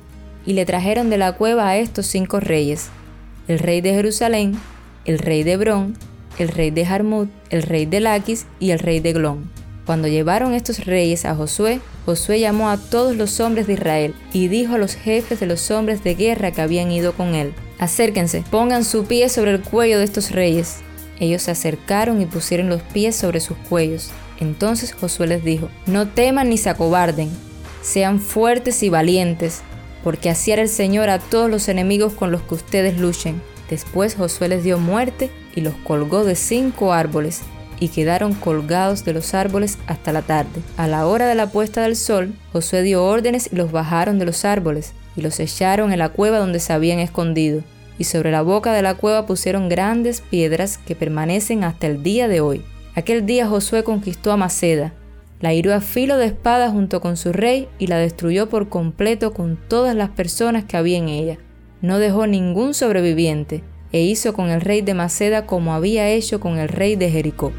y 0.47 0.55
le 0.55 0.65
trajeron 0.65 1.11
de 1.11 1.19
la 1.19 1.33
cueva 1.33 1.69
a 1.69 1.77
estos 1.77 2.07
cinco 2.07 2.41
reyes, 2.41 2.89
el 3.47 3.59
rey 3.59 3.81
de 3.81 3.93
Jerusalén, 3.93 4.59
el 5.05 5.19
rey 5.19 5.43
de 5.43 5.53
Hebrón, 5.53 5.97
el 6.39 6.49
rey 6.49 6.71
de 6.71 6.87
Jarmut, 6.87 7.29
el 7.51 7.63
rey 7.63 7.87
de 7.87 8.01
Laquis 8.01 8.47
y 8.61 8.71
el 8.71 8.79
rey 8.79 9.01
de 9.01 9.13
Glón. 9.13 9.51
Cuando 9.89 10.07
llevaron 10.07 10.53
estos 10.53 10.85
reyes 10.85 11.25
a 11.25 11.35
Josué, 11.35 11.81
Josué 12.05 12.41
llamó 12.41 12.69
a 12.69 12.77
todos 12.77 13.17
los 13.17 13.41
hombres 13.41 13.67
de 13.67 13.73
Israel 13.73 14.15
y 14.35 14.49
dijo 14.49 14.75
a 14.75 14.79
los 14.79 14.95
jefes 14.95 15.41
de 15.41 15.47
los 15.47 15.71
hombres 15.71 16.05
de 16.05 16.15
guerra 16.15 16.51
que 16.51 16.61
habían 16.61 16.93
ido 16.93 17.15
con 17.15 17.35
él, 17.35 17.55
Acérquense, 17.79 18.45
pongan 18.51 18.85
su 18.85 19.07
pie 19.07 19.31
sobre 19.31 19.53
el 19.53 19.63
cuello 19.63 19.97
de 19.97 20.05
estos 20.05 20.31
reyes. 20.31 20.81
Ellos 21.21 21.41
se 21.41 21.53
acercaron 21.53 22.21
y 22.21 22.27
pusieron 22.27 22.69
los 22.69 22.83
pies 22.83 23.17
sobre 23.17 23.41
sus 23.41 23.57
cuellos. 23.57 24.11
Entonces 24.41 24.93
Josué 24.93 25.27
les 25.27 25.43
dijo, 25.43 25.71
no 25.87 26.07
teman 26.07 26.51
ni 26.51 26.59
se 26.59 26.69
acobarden, 26.69 27.31
sean 27.81 28.21
fuertes 28.21 28.83
y 28.83 28.91
valientes, 28.91 29.63
porque 30.05 30.29
así 30.29 30.53
hará 30.53 30.61
el 30.61 30.69
Señor 30.69 31.09
a 31.09 31.19
todos 31.19 31.49
los 31.49 31.67
enemigos 31.67 32.13
con 32.13 32.31
los 32.31 32.43
que 32.43 32.57
ustedes 32.57 32.99
luchen. 32.99 33.41
Después 33.71 34.17
Josué 34.17 34.49
les 34.51 34.65
dio 34.65 34.79
muerte 34.79 35.31
y 35.57 35.63
los 35.63 35.73
colgó 35.77 36.25
de 36.25 36.35
cinco 36.35 36.93
árboles, 36.93 37.41
y 37.81 37.89
quedaron 37.89 38.35
colgados 38.35 39.05
de 39.05 39.13
los 39.13 39.35
árboles 39.35 39.79
hasta 39.87 40.13
la 40.13 40.23
tarde. 40.23 40.63
A 40.77 40.87
la 40.87 41.07
hora 41.07 41.27
de 41.27 41.35
la 41.35 41.51
puesta 41.51 41.83
del 41.83 41.97
sol, 41.97 42.35
Josué 42.53 42.83
dio 42.83 43.05
órdenes 43.05 43.51
y 43.53 43.57
los 43.57 43.73
bajaron 43.73 44.19
de 44.19 44.25
los 44.25 44.45
árboles, 44.45 44.95
y 45.17 45.23
los 45.23 45.41
echaron 45.41 45.93
en 45.93 45.99
la 45.99 46.11
cueva 46.11 46.39
donde 46.39 46.61
se 46.61 46.73
habían 46.73 46.99
escondido, 46.99 47.63
y 47.99 48.05
sobre 48.05 48.31
la 48.31 48.43
boca 48.43 48.73
de 48.73 48.83
la 48.83 48.95
cueva 48.95 49.27
pusieron 49.27 49.69
grandes 49.69 50.21
piedras 50.21 50.79
que 50.79 50.95
permanecen 50.95 51.65
hasta 51.65 51.87
el 51.87 52.03
día 52.03 52.29
de 52.29 52.41
hoy. 52.41 52.65
Aquel 52.95 53.27
día 53.27 53.47
Josué 53.47 53.85
conquistó 53.85 54.33
a 54.33 54.37
Maceda, 54.37 54.93
La 55.41 55.55
hirió 55.55 55.75
a 55.75 55.81
filo 55.81 56.17
de 56.17 56.27
espada 56.27 56.71
junto 56.71 57.01
con 57.01 57.17
su 57.17 57.33
rey 57.33 57.69
y 57.79 57.87
la 57.87 57.99
destruyó 57.99 58.49
por 58.49 58.69
completo 58.69 59.33
con 59.33 59.57
todas 59.69 59.95
las 59.95 60.11
personas 60.11 60.65
que 60.65 60.77
había 60.77 60.99
en 60.99 61.09
ella. 61.09 61.39
No 61.81 62.01
dejó 62.01 62.27
ningún 62.27 62.75
sobreviviente, 62.75 63.63
e 63.93 64.03
hizo 64.03 64.33
con 64.33 64.51
el 64.51 64.61
rey 64.61 64.83
de 64.83 64.95
Maceda 64.95 65.47
como 65.47 65.75
había 65.75 66.09
hecho 66.09 66.41
con 66.41 66.59
el 66.59 66.69
rey 66.69 66.97
de 66.97 67.11
Jericó. 67.11 67.53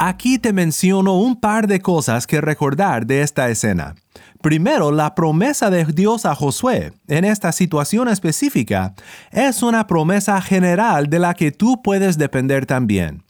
Aquí 0.00 0.38
te 0.38 0.52
menciono 0.52 1.18
un 1.18 1.40
par 1.40 1.66
de 1.66 1.80
cosas 1.80 2.28
que 2.28 2.40
recordar 2.40 3.04
de 3.04 3.22
esta 3.22 3.50
escena. 3.50 3.96
Primero, 4.40 4.92
la 4.92 5.16
promesa 5.16 5.70
de 5.70 5.84
Dios 5.86 6.24
a 6.24 6.36
Josué 6.36 6.92
en 7.08 7.24
esta 7.24 7.50
situación 7.50 8.06
específica 8.06 8.94
es 9.32 9.60
una 9.60 9.88
promesa 9.88 10.40
general 10.40 11.08
de 11.08 11.18
la 11.18 11.34
que 11.34 11.50
tú 11.50 11.82
puedes 11.82 12.16
depender 12.16 12.64
también. 12.64 13.24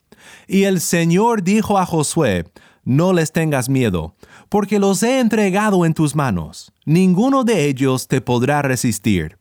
Y 0.46 0.64
el 0.64 0.82
Señor 0.82 1.42
dijo 1.42 1.78
a 1.78 1.86
Josué, 1.86 2.44
no 2.84 3.14
les 3.14 3.32
tengas 3.32 3.70
miedo, 3.70 4.14
porque 4.50 4.78
los 4.78 5.02
he 5.02 5.20
entregado 5.20 5.86
en 5.86 5.94
tus 5.94 6.14
manos. 6.14 6.70
Ninguno 6.84 7.44
de 7.44 7.64
ellos 7.64 8.08
te 8.08 8.20
podrá 8.20 8.60
resistir. 8.60 9.37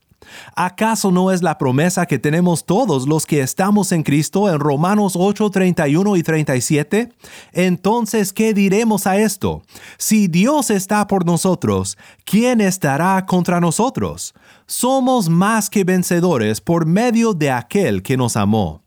¿Acaso 0.55 1.11
no 1.11 1.31
es 1.31 1.41
la 1.41 1.57
promesa 1.57 2.05
que 2.05 2.19
tenemos 2.19 2.65
todos 2.65 3.07
los 3.07 3.25
que 3.25 3.41
estamos 3.41 3.91
en 3.91 4.03
Cristo 4.03 4.49
en 4.49 4.59
Romanos 4.59 5.13
8, 5.15 5.49
31 5.49 6.15
y 6.15 6.23
37? 6.23 7.13
Entonces, 7.53 8.33
¿qué 8.33 8.53
diremos 8.53 9.07
a 9.07 9.17
esto? 9.17 9.63
Si 9.97 10.27
Dios 10.27 10.69
está 10.69 11.07
por 11.07 11.25
nosotros, 11.25 11.97
¿quién 12.25 12.61
estará 12.61 13.25
contra 13.25 13.59
nosotros? 13.59 14.33
Somos 14.65 15.29
más 15.29 15.69
que 15.69 15.83
vencedores 15.83 16.61
por 16.61 16.85
medio 16.85 17.33
de 17.33 17.51
aquel 17.51 18.03
que 18.03 18.17
nos 18.17 18.35
amó. 18.35 18.83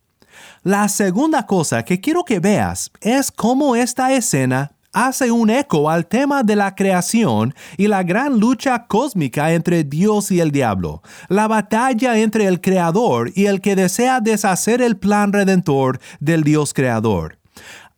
La 0.62 0.88
segunda 0.88 1.47
cosa 1.47 1.85
que 1.85 2.00
quiero 2.00 2.25
que 2.25 2.38
veas 2.38 2.90
es 3.00 3.30
cómo 3.30 3.76
esta 3.76 4.12
escena 4.12 4.73
hace 4.92 5.30
un 5.30 5.50
eco 5.50 5.90
al 5.90 6.06
tema 6.06 6.42
de 6.42 6.56
la 6.56 6.75
creación 6.75 7.54
y 7.76 7.87
la 7.87 8.02
gran 8.02 8.38
lucha 8.38 8.87
cósmica 8.87 9.52
entre 9.52 9.85
Dios 9.85 10.30
y 10.30 10.40
el 10.40 10.50
diablo, 10.50 11.02
la 11.28 11.49
batalla 11.49 12.18
entre 12.18 12.47
el 12.47 12.61
creador 12.61 13.30
y 13.35 13.47
el 13.47 13.61
que 13.61 13.76
desea 13.76 14.20
deshacer 14.20 14.82
el 14.82 14.97
plan 14.97 15.32
redentor 15.32 16.00
del 16.18 16.42
Dios 16.42 16.75
creador. 16.75 17.38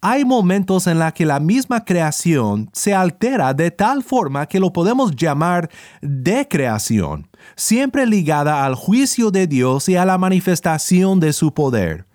Hay 0.04 0.24
momentos 0.24 0.88
en 0.88 0.98
los 0.98 1.12
que 1.12 1.24
la 1.24 1.38
misma 1.38 1.84
creación 1.84 2.68
se 2.72 2.92
altera 2.92 3.54
de 3.54 3.70
tal 3.70 4.02
forma 4.02 4.46
que 4.46 4.58
lo 4.58 4.72
podemos 4.72 5.14
llamar 5.14 5.70
decreación, 6.00 7.28
siempre 7.54 8.04
ligada 8.04 8.64
al 8.64 8.74
juicio 8.74 9.30
de 9.30 9.46
Dios 9.46 9.88
y 9.88 9.96
a 9.96 10.04
la 10.04 10.18
manifestación 10.18 11.20
de 11.20 11.32
su 11.32 11.54
poder 11.54 12.06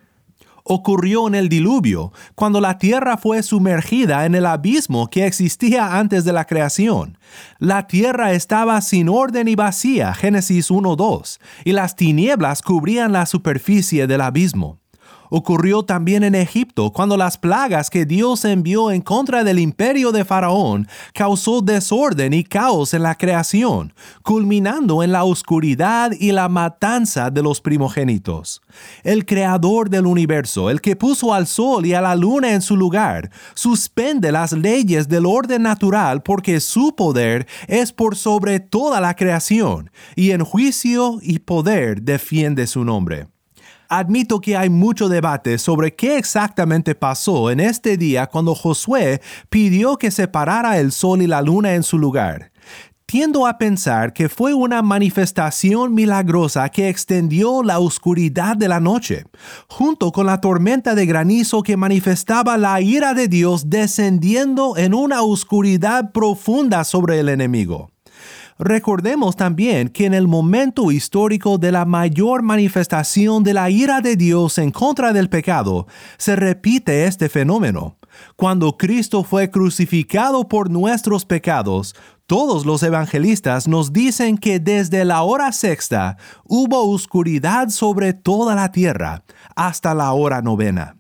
ocurrió 0.68 1.28
en 1.28 1.36
el 1.36 1.50
diluvio, 1.50 2.12
cuando 2.36 2.62
la 2.62 2.78
tierra 2.78 3.18
fue 3.18 3.42
sumergida 3.44 4.26
en 4.26 4.36
el 4.36 4.46
abismo 4.46 5.10
que 5.10 5.26
existía 5.26 5.98
antes 5.98 6.26
de 6.26 6.34
la 6.34 6.46
creación. 6.46 7.18
La 7.60 7.88
tierra 7.88 8.34
estaba 8.34 8.80
sin 8.82 9.10
orden 9.10 9.48
y 9.48 9.56
vacía, 9.56 10.14
Génesis 10.14 10.70
1.2, 10.70 11.40
y 11.66 11.72
las 11.72 11.96
tinieblas 11.96 12.62
cubrían 12.62 13.12
la 13.12 13.26
superficie 13.26 14.08
del 14.08 14.22
abismo. 14.22 14.80
Ocurrió 15.30 15.84
también 15.84 16.24
en 16.24 16.36
Egipto 16.36 16.92
cuando 16.92 17.18
las 17.18 17.38
plagas 17.38 17.90
que 17.90 18.06
Dios 18.06 18.46
envió 18.46 18.92
en 18.92 19.02
contra 19.02 19.44
del 19.44 19.60
imperio 19.60 20.12
de 20.12 20.26
Faraón 20.26 20.88
causó 21.14 21.62
desorden 21.62 22.34
y 22.34 22.44
caos 22.44 22.94
en 22.94 23.04
la 23.04 23.16
creación, 23.16 23.94
culminando 24.24 25.04
en 25.04 25.12
la 25.12 25.24
oscuridad 25.24 26.12
y 26.18 26.32
la 26.32 26.50
matanza 26.50 27.30
de 27.30 27.44
los 27.44 27.62
primogénitos. 27.62 28.62
El 29.04 29.26
creador 29.26 29.90
del 29.90 30.06
universo, 30.06 30.70
el 30.70 30.82
que 30.82 30.96
puso 30.96 31.34
al 31.34 31.48
sol 31.48 31.86
y 31.86 31.94
a 31.94 32.02
la 32.02 32.16
luna 32.16 32.54
en 32.54 32.62
su 32.62 32.76
lugar, 32.76 33.32
suspende 33.54 34.32
las 34.32 34.54
leyes 34.54 35.08
del 35.08 35.26
orden 35.26 35.64
natural 35.64 36.22
porque 36.22 36.60
su 36.60 36.96
poder 36.96 37.48
es 37.68 37.92
por 37.92 38.16
sobre 38.16 38.60
toda 38.60 39.02
la 39.02 39.16
creación, 39.16 39.92
y 40.16 40.32
en 40.32 40.44
juicio 40.44 41.20
y 41.22 41.40
poder 41.40 42.02
defiende 42.02 42.68
su 42.68 42.84
nombre. 42.84 43.28
Admito 43.90 44.42
que 44.42 44.58
hay 44.58 44.70
mucho 44.70 45.08
debate 45.08 45.58
sobre 45.58 45.96
qué 45.96 46.18
exactamente 46.18 46.96
pasó 46.96 47.52
en 47.52 47.60
este 47.60 47.98
día 47.98 48.28
cuando 48.28 48.54
Josué 48.54 49.22
pidió 49.50 49.98
que 49.98 50.12
se 50.12 50.28
parara 50.28 50.78
el 50.78 50.92
sol 50.92 51.22
y 51.22 51.28
la 51.28 51.42
luna 51.42 51.76
en 51.76 51.84
su 51.84 51.98
lugar. 51.98 52.52
Tiendo 53.06 53.48
a 53.48 53.58
pensar 53.58 54.12
que 54.12 54.28
fue 54.28 54.54
una 54.54 54.82
manifestación 54.82 55.94
milagrosa 55.94 56.68
que 56.68 56.90
extendió 56.90 57.64
la 57.64 57.80
oscuridad 57.80 58.58
de 58.58 58.68
la 58.68 58.82
noche, 58.82 59.24
junto 59.70 60.12
con 60.12 60.26
la 60.26 60.42
tormenta 60.42 60.94
de 60.94 61.06
granizo 61.06 61.64
que 61.64 61.78
manifestaba 61.78 62.58
la 62.58 62.82
ira 62.82 63.14
de 63.14 63.30
Dios 63.30 63.70
descendiendo 63.70 64.76
en 64.76 64.94
una 64.94 65.22
oscuridad 65.22 66.12
profunda 66.12 66.84
sobre 66.84 67.22
el 67.22 67.30
enemigo. 67.30 67.92
Recordemos 68.60 69.36
también 69.36 69.90
que 69.90 70.06
en 70.06 70.14
el 70.14 70.28
momento 70.28 70.92
histórico 70.92 71.58
de 71.58 71.72
la 71.72 71.86
mayor 71.86 72.42
manifestación 72.42 73.44
de 73.44 73.54
la 73.54 73.70
ira 73.70 74.02
de 74.02 74.16
Dios 74.16 74.58
en 74.58 74.72
contra 74.72 75.14
del 75.14 75.30
pecado, 75.30 75.88
se 76.18 76.36
repite 76.36 77.06
este 77.06 77.30
fenómeno. 77.30 77.98
Cuando 78.36 78.78
Cristo 78.78 79.24
fue 79.24 79.52
crucificado 79.52 80.48
por 80.48 80.72
nuestros 80.72 81.26
pecados, 81.26 81.96
todos 82.26 82.66
los 82.66 82.82
evangelistas 82.82 83.68
nos 83.68 83.94
dicen 83.94 84.38
que 84.38 84.60
desde 84.60 85.06
la 85.06 85.22
hora 85.22 85.52
sexta 85.52 86.18
hubo 86.44 86.90
oscuridad 86.92 87.70
sobre 87.70 88.14
toda 88.14 88.56
la 88.56 88.72
tierra 88.72 89.24
hasta 89.56 89.94
la 89.94 90.12
hora 90.14 90.42
novena. 90.42 90.98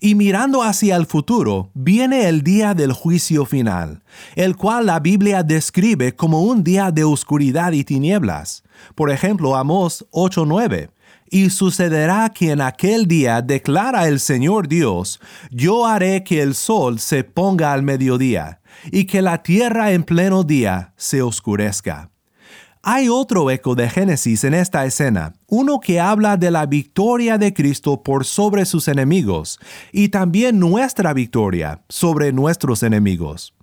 Y 0.00 0.14
mirando 0.14 0.62
hacia 0.62 0.96
el 0.96 1.06
futuro, 1.06 1.70
viene 1.74 2.28
el 2.28 2.42
día 2.42 2.74
del 2.74 2.92
juicio 2.92 3.44
final, 3.44 4.02
el 4.34 4.56
cual 4.56 4.86
la 4.86 5.00
Biblia 5.00 5.42
describe 5.42 6.14
como 6.14 6.42
un 6.42 6.64
día 6.64 6.90
de 6.90 7.04
oscuridad 7.04 7.72
y 7.72 7.84
tinieblas. 7.84 8.62
Por 8.94 9.10
ejemplo, 9.10 9.56
Amós 9.56 10.04
8:9. 10.10 10.90
Y 11.30 11.48
sucederá 11.48 12.28
que 12.28 12.50
en 12.50 12.60
aquel 12.60 13.06
día 13.06 13.40
declara 13.40 14.06
el 14.06 14.20
Señor 14.20 14.68
Dios, 14.68 15.18
yo 15.50 15.86
haré 15.86 16.24
que 16.24 16.42
el 16.42 16.54
sol 16.54 16.98
se 16.98 17.24
ponga 17.24 17.72
al 17.72 17.82
mediodía, 17.82 18.60
y 18.90 19.06
que 19.06 19.22
la 19.22 19.42
tierra 19.42 19.92
en 19.92 20.04
pleno 20.04 20.44
día 20.44 20.92
se 20.96 21.22
oscurezca. 21.22 22.11
Hay 22.84 23.08
otro 23.08 23.48
eco 23.52 23.76
de 23.76 23.88
Génesis 23.88 24.42
en 24.42 24.54
esta 24.54 24.84
escena, 24.84 25.34
uno 25.46 25.78
que 25.78 26.00
habla 26.00 26.36
de 26.36 26.50
la 26.50 26.66
victoria 26.66 27.38
de 27.38 27.54
Cristo 27.54 28.02
por 28.02 28.24
sobre 28.24 28.64
sus 28.64 28.88
enemigos 28.88 29.60
y 29.92 30.08
también 30.08 30.58
nuestra 30.58 31.12
victoria 31.12 31.84
sobre 31.88 32.32
nuestros 32.32 32.82
enemigos. 32.82 33.54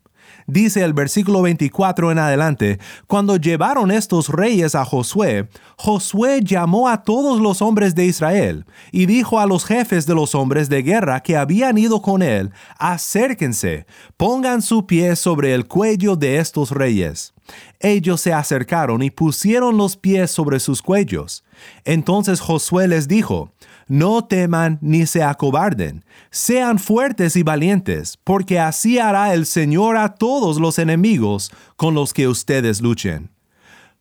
Dice 0.48 0.86
el 0.86 0.94
versículo 0.94 1.42
24 1.42 2.14
en 2.14 2.18
adelante, 2.18 2.80
cuando 3.08 3.36
llevaron 3.36 3.92
estos 3.92 4.30
reyes 4.30 4.74
a 4.74 4.86
Josué, 4.86 5.50
Josué 5.76 6.40
llamó 6.42 6.88
a 6.88 7.04
todos 7.04 7.42
los 7.42 7.62
hombres 7.62 7.96
de 7.96 8.06
Israel 8.06 8.66
y 8.94 9.06
dijo 9.06 9.42
a 9.42 9.46
los 9.46 9.66
jefes 9.66 10.06
de 10.06 10.16
los 10.16 10.34
hombres 10.34 10.70
de 10.70 10.82
guerra 10.82 11.20
que 11.20 11.36
habían 11.36 11.78
ido 11.78 12.02
con 12.02 12.22
él, 12.22 12.52
acérquense, 12.78 13.86
pongan 14.16 14.62
su 14.62 14.88
pie 14.88 15.18
sobre 15.18 15.54
el 15.54 15.68
cuello 15.68 16.16
de 16.16 16.38
estos 16.38 16.72
reyes. 16.72 17.34
Ellos 17.80 18.22
se 18.22 18.34
acercaron 18.34 19.02
y 19.04 19.12
pusieron 19.12 19.78
los 19.78 19.98
pies 19.98 20.32
sobre 20.32 20.60
sus 20.60 20.82
cuellos. 20.82 21.44
Entonces 21.86 22.40
Josué 22.40 22.88
les 22.88 23.08
dijo, 23.08 23.52
no 23.88 24.26
teman 24.26 24.78
ni 24.82 25.06
se 25.06 25.24
acobarden, 25.24 26.06
sean 26.30 26.80
fuertes 26.80 27.36
y 27.36 27.44
valientes, 27.44 28.18
porque 28.24 28.60
así 28.60 29.00
hará 29.00 29.34
el 29.34 29.46
Señor 29.46 29.98
a 29.98 30.16
todos 30.16 30.60
los 30.60 30.80
enemigos 30.80 31.52
con 31.76 31.96
los 31.96 32.14
que 32.14 32.28
ustedes 32.28 32.82
luchen. 32.82 33.32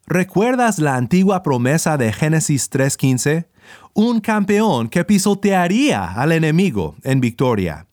¿Recuerdas 0.06 0.78
la 0.78 0.96
antigua 0.96 1.42
promesa 1.42 1.98
de 1.98 2.12
Génesis 2.12 2.70
3.15? 2.70 3.46
Un 3.92 4.20
campeón 4.20 4.88
que 4.88 5.04
pisotearía 5.04 6.14
al 6.14 6.32
enemigo 6.32 6.96
en 7.02 7.20
victoria. 7.20 7.88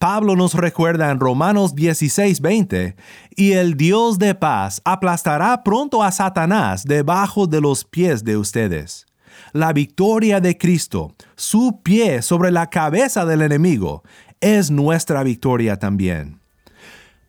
Pablo 0.00 0.34
nos 0.34 0.54
recuerda 0.54 1.12
en 1.12 1.20
Romanos 1.20 1.76
16:20, 1.76 2.96
y 3.36 3.52
el 3.52 3.76
Dios 3.76 4.18
de 4.18 4.34
paz 4.34 4.80
aplastará 4.84 5.62
pronto 5.62 6.02
a 6.02 6.10
Satanás 6.10 6.82
debajo 6.84 7.46
de 7.46 7.60
los 7.60 7.84
pies 7.84 8.24
de 8.24 8.36
ustedes 8.36 9.06
la 9.52 9.72
victoria 9.72 10.40
de 10.40 10.56
Cristo, 10.56 11.14
su 11.36 11.80
pie 11.82 12.22
sobre 12.22 12.50
la 12.50 12.68
cabeza 12.68 13.24
del 13.24 13.42
enemigo, 13.42 14.02
es 14.40 14.70
nuestra 14.70 15.22
victoria 15.22 15.78
también. 15.78 16.40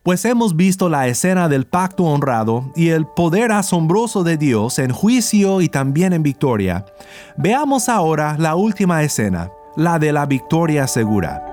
Pues 0.03 0.25
hemos 0.25 0.55
visto 0.55 0.89
la 0.89 1.07
escena 1.07 1.47
del 1.47 1.67
pacto 1.67 2.05
honrado 2.05 2.71
y 2.75 2.89
el 2.89 3.05
poder 3.05 3.51
asombroso 3.51 4.23
de 4.23 4.37
Dios 4.37 4.79
en 4.79 4.91
juicio 4.91 5.61
y 5.61 5.69
también 5.69 6.13
en 6.13 6.23
victoria. 6.23 6.85
Veamos 7.37 7.87
ahora 7.87 8.35
la 8.39 8.55
última 8.55 9.03
escena, 9.03 9.51
la 9.75 9.99
de 9.99 10.11
la 10.11 10.25
victoria 10.25 10.87
segura. 10.87 11.50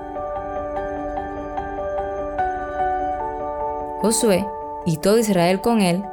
Josué 4.01 4.45
y 4.85 4.97
todo 4.97 5.17
Israel 5.17 5.61
con 5.61 5.81
él 5.81 6.03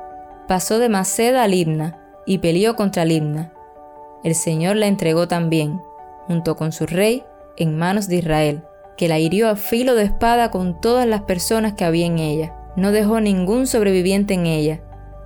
pasó 0.49 0.79
de 0.79 0.89
Maceda 0.89 1.43
a 1.43 1.49
Libna 1.49 1.99
y 2.27 2.39
peleó 2.39 2.77
contra 2.77 3.05
Libna 3.05 3.53
el 4.27 4.35
Señor 4.35 4.75
la 4.75 4.89
entregó 4.89 5.29
también, 5.29 5.81
junto 6.27 6.57
con 6.57 6.73
su 6.73 6.85
rey, 6.85 7.23
en 7.57 7.79
manos 7.79 8.09
de 8.09 8.17
Israel, 8.17 8.65
que 8.97 9.07
la 9.07 9.21
hirió 9.21 9.49
a 9.49 9.55
filo 9.55 9.95
de 9.95 10.03
espada 10.03 10.51
con 10.51 10.81
todas 10.81 11.07
las 11.07 11.23
personas 11.23 11.75
que 11.75 11.85
había 11.85 12.07
en 12.07 12.19
ella. 12.19 12.57
No 12.75 12.91
dejó 12.91 13.21
ningún 13.21 13.69
sobreviviente 13.69 14.35
en 14.35 14.47
ella, 14.47 14.81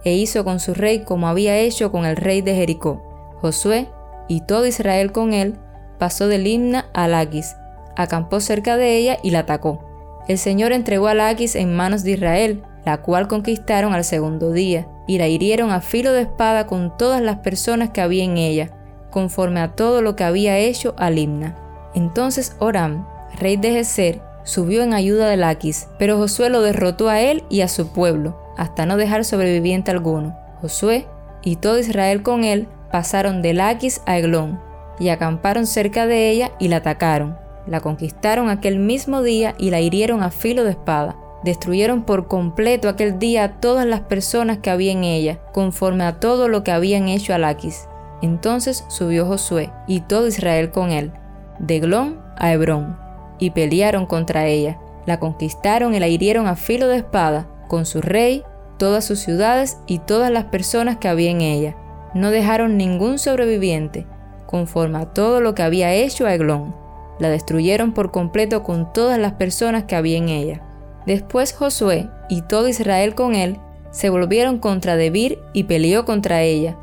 e 0.04 0.12
hizo 0.12 0.44
con 0.44 0.60
su 0.60 0.74
rey 0.74 1.02
como 1.04 1.28
había 1.28 1.56
hecho 1.56 1.90
con 1.90 2.04
el 2.04 2.16
rey 2.16 2.42
de 2.42 2.54
Jericó. 2.54 3.02
Josué 3.40 3.88
y 4.28 4.42
todo 4.42 4.66
Israel 4.66 5.12
con 5.12 5.32
él 5.32 5.56
pasó 5.98 6.28
de 6.28 6.36
Limna 6.36 6.90
a 6.92 7.08
Laquis, 7.08 7.56
acampó 7.96 8.40
cerca 8.40 8.76
de 8.76 8.98
ella 8.98 9.16
y 9.22 9.30
la 9.30 9.38
atacó. 9.40 9.89
El 10.30 10.38
Señor 10.38 10.70
entregó 10.70 11.08
a 11.08 11.14
Laquis 11.14 11.56
en 11.56 11.74
manos 11.74 12.04
de 12.04 12.12
Israel, 12.12 12.62
la 12.84 12.98
cual 12.98 13.26
conquistaron 13.26 13.94
al 13.94 14.04
segundo 14.04 14.52
día, 14.52 14.86
y 15.08 15.18
la 15.18 15.26
hirieron 15.26 15.72
a 15.72 15.80
filo 15.80 16.12
de 16.12 16.22
espada 16.22 16.68
con 16.68 16.96
todas 16.96 17.20
las 17.20 17.38
personas 17.38 17.90
que 17.90 18.00
había 18.00 18.22
en 18.22 18.36
ella, 18.36 18.70
conforme 19.10 19.58
a 19.58 19.74
todo 19.74 20.02
lo 20.02 20.14
que 20.14 20.22
había 20.22 20.56
hecho 20.56 20.94
a 20.98 21.10
Limna. 21.10 21.56
Entonces 21.96 22.54
Oram, 22.60 23.08
rey 23.40 23.56
de 23.56 23.72
Geser, 23.72 24.22
subió 24.44 24.84
en 24.84 24.94
ayuda 24.94 25.28
de 25.28 25.36
Laquis, 25.36 25.88
pero 25.98 26.16
Josué 26.16 26.48
lo 26.48 26.62
derrotó 26.62 27.08
a 27.08 27.20
él 27.20 27.42
y 27.50 27.62
a 27.62 27.68
su 27.68 27.88
pueblo, 27.88 28.40
hasta 28.56 28.86
no 28.86 28.96
dejar 28.96 29.24
sobreviviente 29.24 29.90
alguno. 29.90 30.38
Josué 30.60 31.08
y 31.42 31.56
todo 31.56 31.76
Israel 31.76 32.22
con 32.22 32.44
él 32.44 32.68
pasaron 32.92 33.42
de 33.42 33.52
Laquis 33.52 34.00
a 34.06 34.16
Eglón, 34.16 34.60
y 35.00 35.08
acamparon 35.08 35.66
cerca 35.66 36.06
de 36.06 36.30
ella 36.30 36.52
y 36.60 36.68
la 36.68 36.76
atacaron. 36.76 37.49
La 37.70 37.80
conquistaron 37.80 38.48
aquel 38.48 38.80
mismo 38.80 39.22
día 39.22 39.54
y 39.56 39.70
la 39.70 39.80
hirieron 39.80 40.24
a 40.24 40.32
filo 40.32 40.64
de 40.64 40.70
espada. 40.70 41.16
Destruyeron 41.44 42.02
por 42.02 42.26
completo 42.26 42.88
aquel 42.88 43.20
día 43.20 43.44
a 43.44 43.60
todas 43.60 43.86
las 43.86 44.00
personas 44.00 44.58
que 44.58 44.70
había 44.70 44.90
en 44.90 45.04
ella, 45.04 45.38
conforme 45.52 46.02
a 46.02 46.18
todo 46.18 46.48
lo 46.48 46.64
que 46.64 46.72
habían 46.72 47.06
hecho 47.06 47.32
a 47.32 47.38
Laquis. 47.38 47.86
Entonces 48.22 48.84
subió 48.88 49.24
Josué 49.24 49.70
y 49.86 50.00
todo 50.00 50.26
Israel 50.26 50.72
con 50.72 50.90
él, 50.90 51.12
de 51.60 51.78
Glón 51.78 52.20
a 52.36 52.52
Hebrón, 52.52 52.98
y 53.38 53.50
pelearon 53.50 54.04
contra 54.04 54.46
ella. 54.48 54.80
La 55.06 55.20
conquistaron 55.20 55.94
y 55.94 56.00
la 56.00 56.08
hirieron 56.08 56.48
a 56.48 56.56
filo 56.56 56.88
de 56.88 56.96
espada, 56.96 57.48
con 57.68 57.86
su 57.86 58.00
rey, 58.00 58.42
todas 58.78 59.04
sus 59.04 59.20
ciudades 59.20 59.78
y 59.86 60.00
todas 60.00 60.32
las 60.32 60.46
personas 60.46 60.96
que 60.96 61.06
había 61.06 61.30
en 61.30 61.40
ella. 61.40 61.76
No 62.14 62.32
dejaron 62.32 62.76
ningún 62.76 63.20
sobreviviente, 63.20 64.08
conforme 64.46 64.98
a 64.98 65.06
todo 65.06 65.40
lo 65.40 65.54
que 65.54 65.62
había 65.62 65.94
hecho 65.94 66.26
a 66.26 66.34
Eglón. 66.34 66.79
La 67.20 67.28
destruyeron 67.28 67.92
por 67.92 68.10
completo 68.10 68.64
con 68.64 68.92
todas 68.92 69.18
las 69.18 69.34
personas 69.34 69.84
que 69.84 69.94
había 69.94 70.18
en 70.18 70.28
ella. 70.28 70.62
Después 71.06 71.52
Josué 71.52 72.08
y 72.28 72.42
todo 72.42 72.66
Israel 72.66 73.14
con 73.14 73.34
él 73.34 73.58
se 73.90 74.10
volvieron 74.10 74.58
contra 74.58 74.96
Debir 74.96 75.38
y 75.52 75.64
peleó 75.64 76.04
contra 76.04 76.42
ella. 76.42 76.76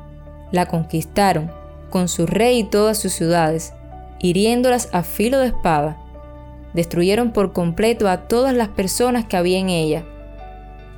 La 0.51 0.65
conquistaron, 0.67 1.51
con 1.89 2.07
su 2.07 2.25
rey 2.25 2.59
y 2.59 2.63
todas 2.63 2.97
sus 2.97 3.13
ciudades, 3.13 3.73
hiriéndolas 4.19 4.89
a 4.93 5.03
filo 5.03 5.39
de 5.39 5.47
espada. 5.47 5.97
Destruyeron 6.73 7.31
por 7.31 7.53
completo 7.53 8.07
a 8.07 8.27
todas 8.27 8.53
las 8.53 8.67
personas 8.69 9.25
que 9.25 9.37
había 9.37 9.57
en 9.57 9.69
ella. 9.69 10.05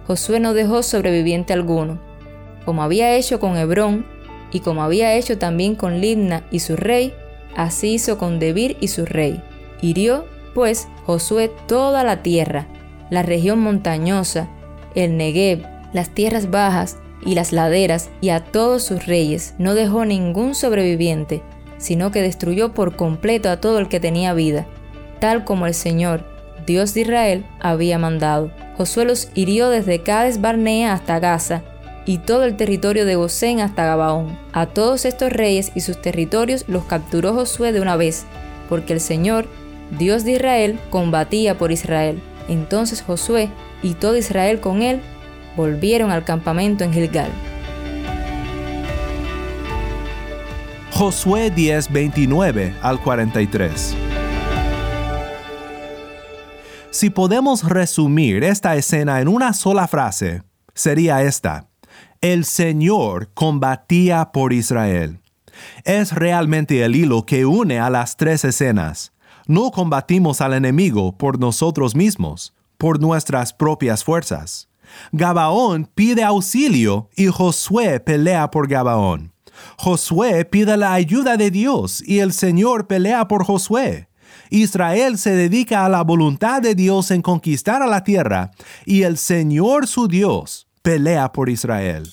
Josué 0.08 0.40
no 0.40 0.54
dejó 0.54 0.84
sobreviviente 0.84 1.54
alguno, 1.54 2.00
como 2.66 2.84
había 2.84 3.16
hecho 3.16 3.40
con 3.40 3.56
Hebrón 3.58 4.06
y 4.52 4.62
como 4.62 4.84
había 4.84 5.16
hecho 5.16 5.38
también 5.38 5.76
con 5.76 6.02
Libna 6.02 6.44
y 6.52 6.60
su 6.60 6.76
rey, 6.76 7.14
así 7.56 7.94
hizo 7.94 8.18
con 8.18 8.40
Debir 8.40 8.78
y 8.80 8.90
su 8.90 9.06
rey. 9.06 9.42
Hirió, 9.82 10.26
pues, 10.54 10.88
Josué 11.06 11.52
toda 11.68 12.04
la 12.04 12.22
tierra, 12.22 12.68
la 13.10 13.24
región 13.24 13.60
montañosa, 13.60 14.50
el 14.96 15.18
Negev, 15.18 15.66
las 15.94 16.10
tierras 16.10 16.52
bajas 16.52 16.98
y 17.26 17.36
las 17.36 17.52
laderas, 17.52 18.10
y 18.22 18.30
a 18.30 18.44
todos 18.44 18.84
sus 18.84 19.06
reyes. 19.06 19.56
No 19.58 19.74
dejó 19.74 20.06
ningún 20.06 20.56
sobreviviente, 20.56 21.42
sino 21.78 22.12
que 22.12 22.22
destruyó 22.22 22.74
por 22.74 22.96
completo 22.96 23.50
a 23.50 23.60
todo 23.60 23.80
el 23.80 23.88
que 23.88 24.00
tenía 24.00 24.34
vida, 24.34 24.68
tal 25.20 25.44
como 25.44 25.66
el 25.66 25.74
Señor, 25.74 26.26
Dios 26.66 26.94
de 26.94 27.02
Israel, 27.02 27.46
había 27.60 27.98
mandado. 27.98 28.52
Josué 28.78 29.06
los 29.06 29.30
hirió 29.34 29.70
desde 29.70 30.04
Cades 30.04 30.40
Barnea 30.40 30.94
hasta 30.94 31.20
Gaza, 31.20 31.64
y 32.10 32.18
todo 32.18 32.44
el 32.46 32.58
territorio 32.58 33.06
de 33.06 33.14
Gosén 33.14 33.60
hasta 33.60 33.86
Gabaón. 33.86 34.36
A 34.52 34.66
todos 34.66 35.06
estos 35.06 35.32
reyes 35.32 35.72
y 35.76 35.82
sus 35.82 36.02
territorios 36.02 36.66
los 36.68 36.86
capturó 36.86 37.36
Josué 37.36 37.72
de 37.72 37.82
una 37.82 37.98
vez, 37.98 38.26
porque 38.68 38.94
el 38.94 39.00
Señor, 39.00 39.48
Dios 39.96 40.24
de 40.24 40.32
Israel, 40.32 40.80
combatía 40.90 41.60
por 41.60 41.72
Israel. 41.72 42.20
Entonces 42.48 43.04
Josué 43.04 43.52
y 43.84 43.94
todo 43.94 44.18
Israel 44.18 44.60
con 44.60 44.82
él 44.82 45.02
volvieron 45.56 46.10
al 46.10 46.24
campamento 46.24 46.84
en 46.84 46.94
Gilgal. 46.94 47.30
Josué 50.90 51.52
10, 51.52 51.94
29 51.94 52.74
al 52.82 53.00
43. 53.04 53.96
Si 56.90 57.12
podemos 57.12 57.70
resumir 57.70 58.44
esta 58.44 58.76
escena 58.76 59.22
en 59.22 59.28
una 59.28 59.54
sola 59.54 59.88
frase, 59.88 60.42
sería 60.74 61.22
esta. 61.22 61.69
El 62.22 62.44
Señor 62.44 63.30
combatía 63.34 64.34
por 64.34 64.52
Israel. 64.52 65.22
Es 65.86 66.12
realmente 66.12 66.84
el 66.84 66.98
hilo 66.98 67.26
que 67.26 67.46
une 67.46 67.80
a 67.80 67.90
las 67.90 68.18
tres 68.18 68.44
escenas. 68.44 69.14
No 69.48 69.72
combatimos 69.72 70.42
al 70.42 70.54
enemigo 70.54 71.18
por 71.18 71.40
nosotros 71.40 71.96
mismos, 71.96 72.54
por 72.78 73.00
nuestras 73.00 73.54
propias 73.54 74.04
fuerzas. 74.04 74.68
Gabaón 75.14 75.90
pide 75.96 76.26
auxilio 76.26 77.10
y 77.16 77.28
Josué 77.28 78.02
pelea 78.02 78.52
por 78.52 78.68
Gabaón. 78.68 79.32
Josué 79.78 80.44
pide 80.44 80.76
la 80.76 80.92
ayuda 80.92 81.38
de 81.38 81.52
Dios 81.52 82.04
y 82.06 82.20
el 82.20 82.34
Señor 82.34 82.88
pelea 82.88 83.30
por 83.30 83.46
Josué. 83.46 84.10
Israel 84.50 85.18
se 85.18 85.32
dedica 85.32 85.86
a 85.86 85.90
la 85.90 86.02
voluntad 86.02 86.62
de 86.62 86.76
Dios 86.76 87.12
en 87.12 87.22
conquistar 87.22 87.82
a 87.82 87.88
la 87.88 88.04
tierra 88.04 88.52
y 88.86 89.04
el 89.04 89.18
Señor 89.18 89.88
su 89.88 90.10
Dios 90.10 90.69
pelea 90.82 91.32
por 91.32 91.50
Israel. 91.50 92.10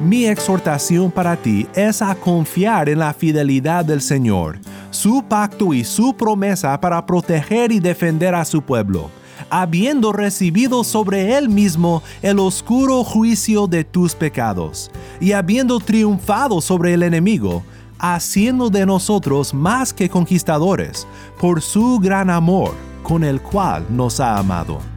Mi 0.00 0.26
exhortación 0.26 1.12
para 1.12 1.36
ti 1.36 1.66
es 1.74 2.02
a 2.02 2.14
confiar 2.14 2.88
en 2.88 2.98
la 2.98 3.14
fidelidad 3.14 3.84
del 3.84 4.00
Señor, 4.00 4.58
su 4.90 5.22
pacto 5.22 5.72
y 5.72 5.84
su 5.84 6.16
promesa 6.16 6.80
para 6.80 7.06
proteger 7.06 7.70
y 7.70 7.78
defender 7.78 8.34
a 8.34 8.44
su 8.44 8.62
pueblo, 8.62 9.10
habiendo 9.48 10.12
recibido 10.12 10.82
sobre 10.82 11.36
él 11.36 11.48
mismo 11.48 12.02
el 12.20 12.40
oscuro 12.40 13.04
juicio 13.04 13.68
de 13.68 13.84
tus 13.84 14.14
pecados, 14.14 14.90
y 15.20 15.32
habiendo 15.32 15.78
triunfado 15.78 16.60
sobre 16.60 16.94
el 16.94 17.04
enemigo, 17.04 17.62
haciendo 17.98 18.70
de 18.70 18.84
nosotros 18.84 19.54
más 19.54 19.92
que 19.92 20.08
conquistadores 20.08 21.06
por 21.40 21.62
su 21.62 22.00
gran 22.00 22.28
amor 22.28 22.74
con 23.04 23.22
el 23.22 23.40
cual 23.40 23.86
nos 23.88 24.18
ha 24.18 24.36
amado. 24.36 24.91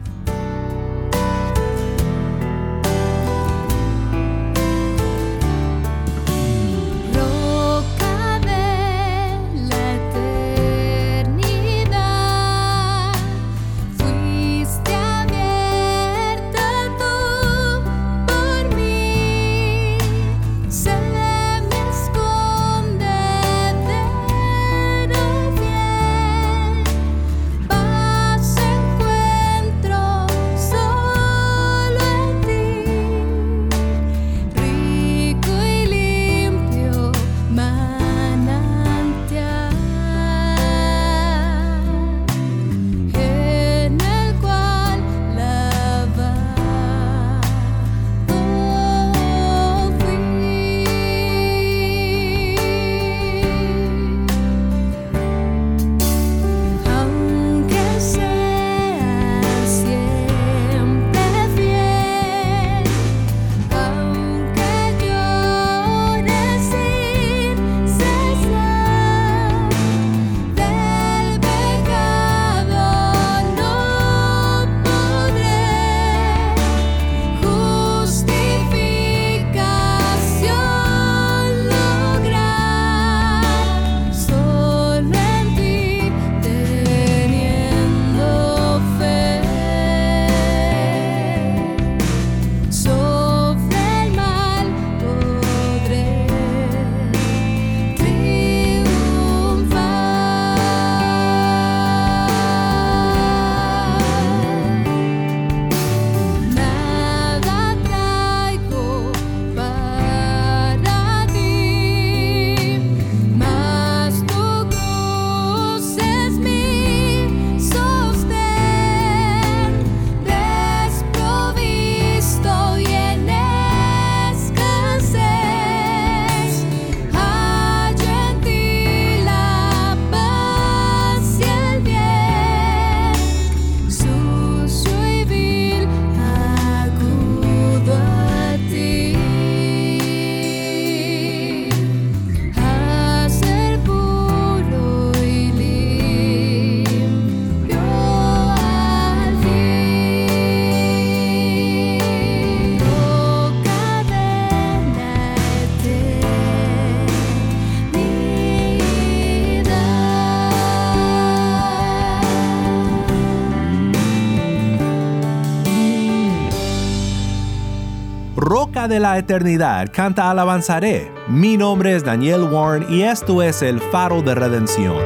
De 168.96 169.00
la 169.00 169.18
eternidad 169.18 169.88
canta 169.92 170.30
alabanzaré. 170.30 171.12
Mi 171.28 171.58
nombre 171.58 171.94
es 171.94 172.02
Daniel 172.02 172.44
Warren 172.44 172.86
y 172.88 173.02
esto 173.02 173.42
es 173.42 173.60
el 173.60 173.78
faro 173.78 174.22
de 174.22 174.34
redención. 174.34 174.96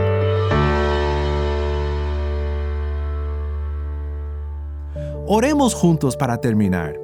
Oremos 5.27 5.75
juntos 5.75 6.17
para 6.17 6.41
terminar. 6.41 6.95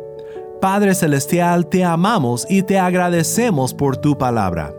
Padre 0.61 0.95
Celestial, 0.95 1.67
te 1.67 1.83
amamos 1.83 2.47
y 2.49 2.63
te 2.63 2.79
agradecemos 2.79 3.75
por 3.75 3.97
tu 3.97 4.17
palabra. 4.17 4.73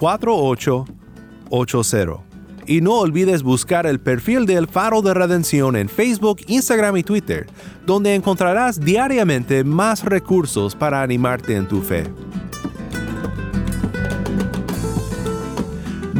1-786-373-4880. 0.00 2.20
Y 2.66 2.80
no 2.80 2.98
olvides 2.98 3.42
buscar 3.42 3.86
el 3.86 4.00
perfil 4.00 4.46
del 4.46 4.66
Faro 4.68 5.02
de 5.02 5.12
Redención 5.12 5.76
en 5.76 5.88
Facebook, 5.88 6.38
Instagram 6.46 6.96
y 6.98 7.02
Twitter, 7.02 7.48
donde 7.84 8.14
encontrarás 8.14 8.78
diariamente 8.78 9.64
más 9.64 10.04
recursos 10.04 10.76
para 10.76 11.02
animarte 11.02 11.56
en 11.56 11.66
tu 11.66 11.82
fe. 11.82 12.04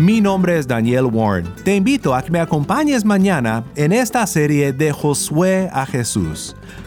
Mi 0.01 0.23
nombre 0.23 0.59
es 0.59 0.67
Daniel 0.67 1.05
Warren. 1.05 1.47
Te 1.63 1.77
invito 1.77 2.15
a 2.15 2.23
que 2.23 2.31
me 2.31 2.41
acompañes 2.41 3.05
mañana 3.05 3.65
en 3.77 3.93
esta 3.93 4.27
serie 4.27 4.73
de 4.73 4.93
Josué 4.93 5.69
a 5.73 5.85
Jesús. 5.85 6.57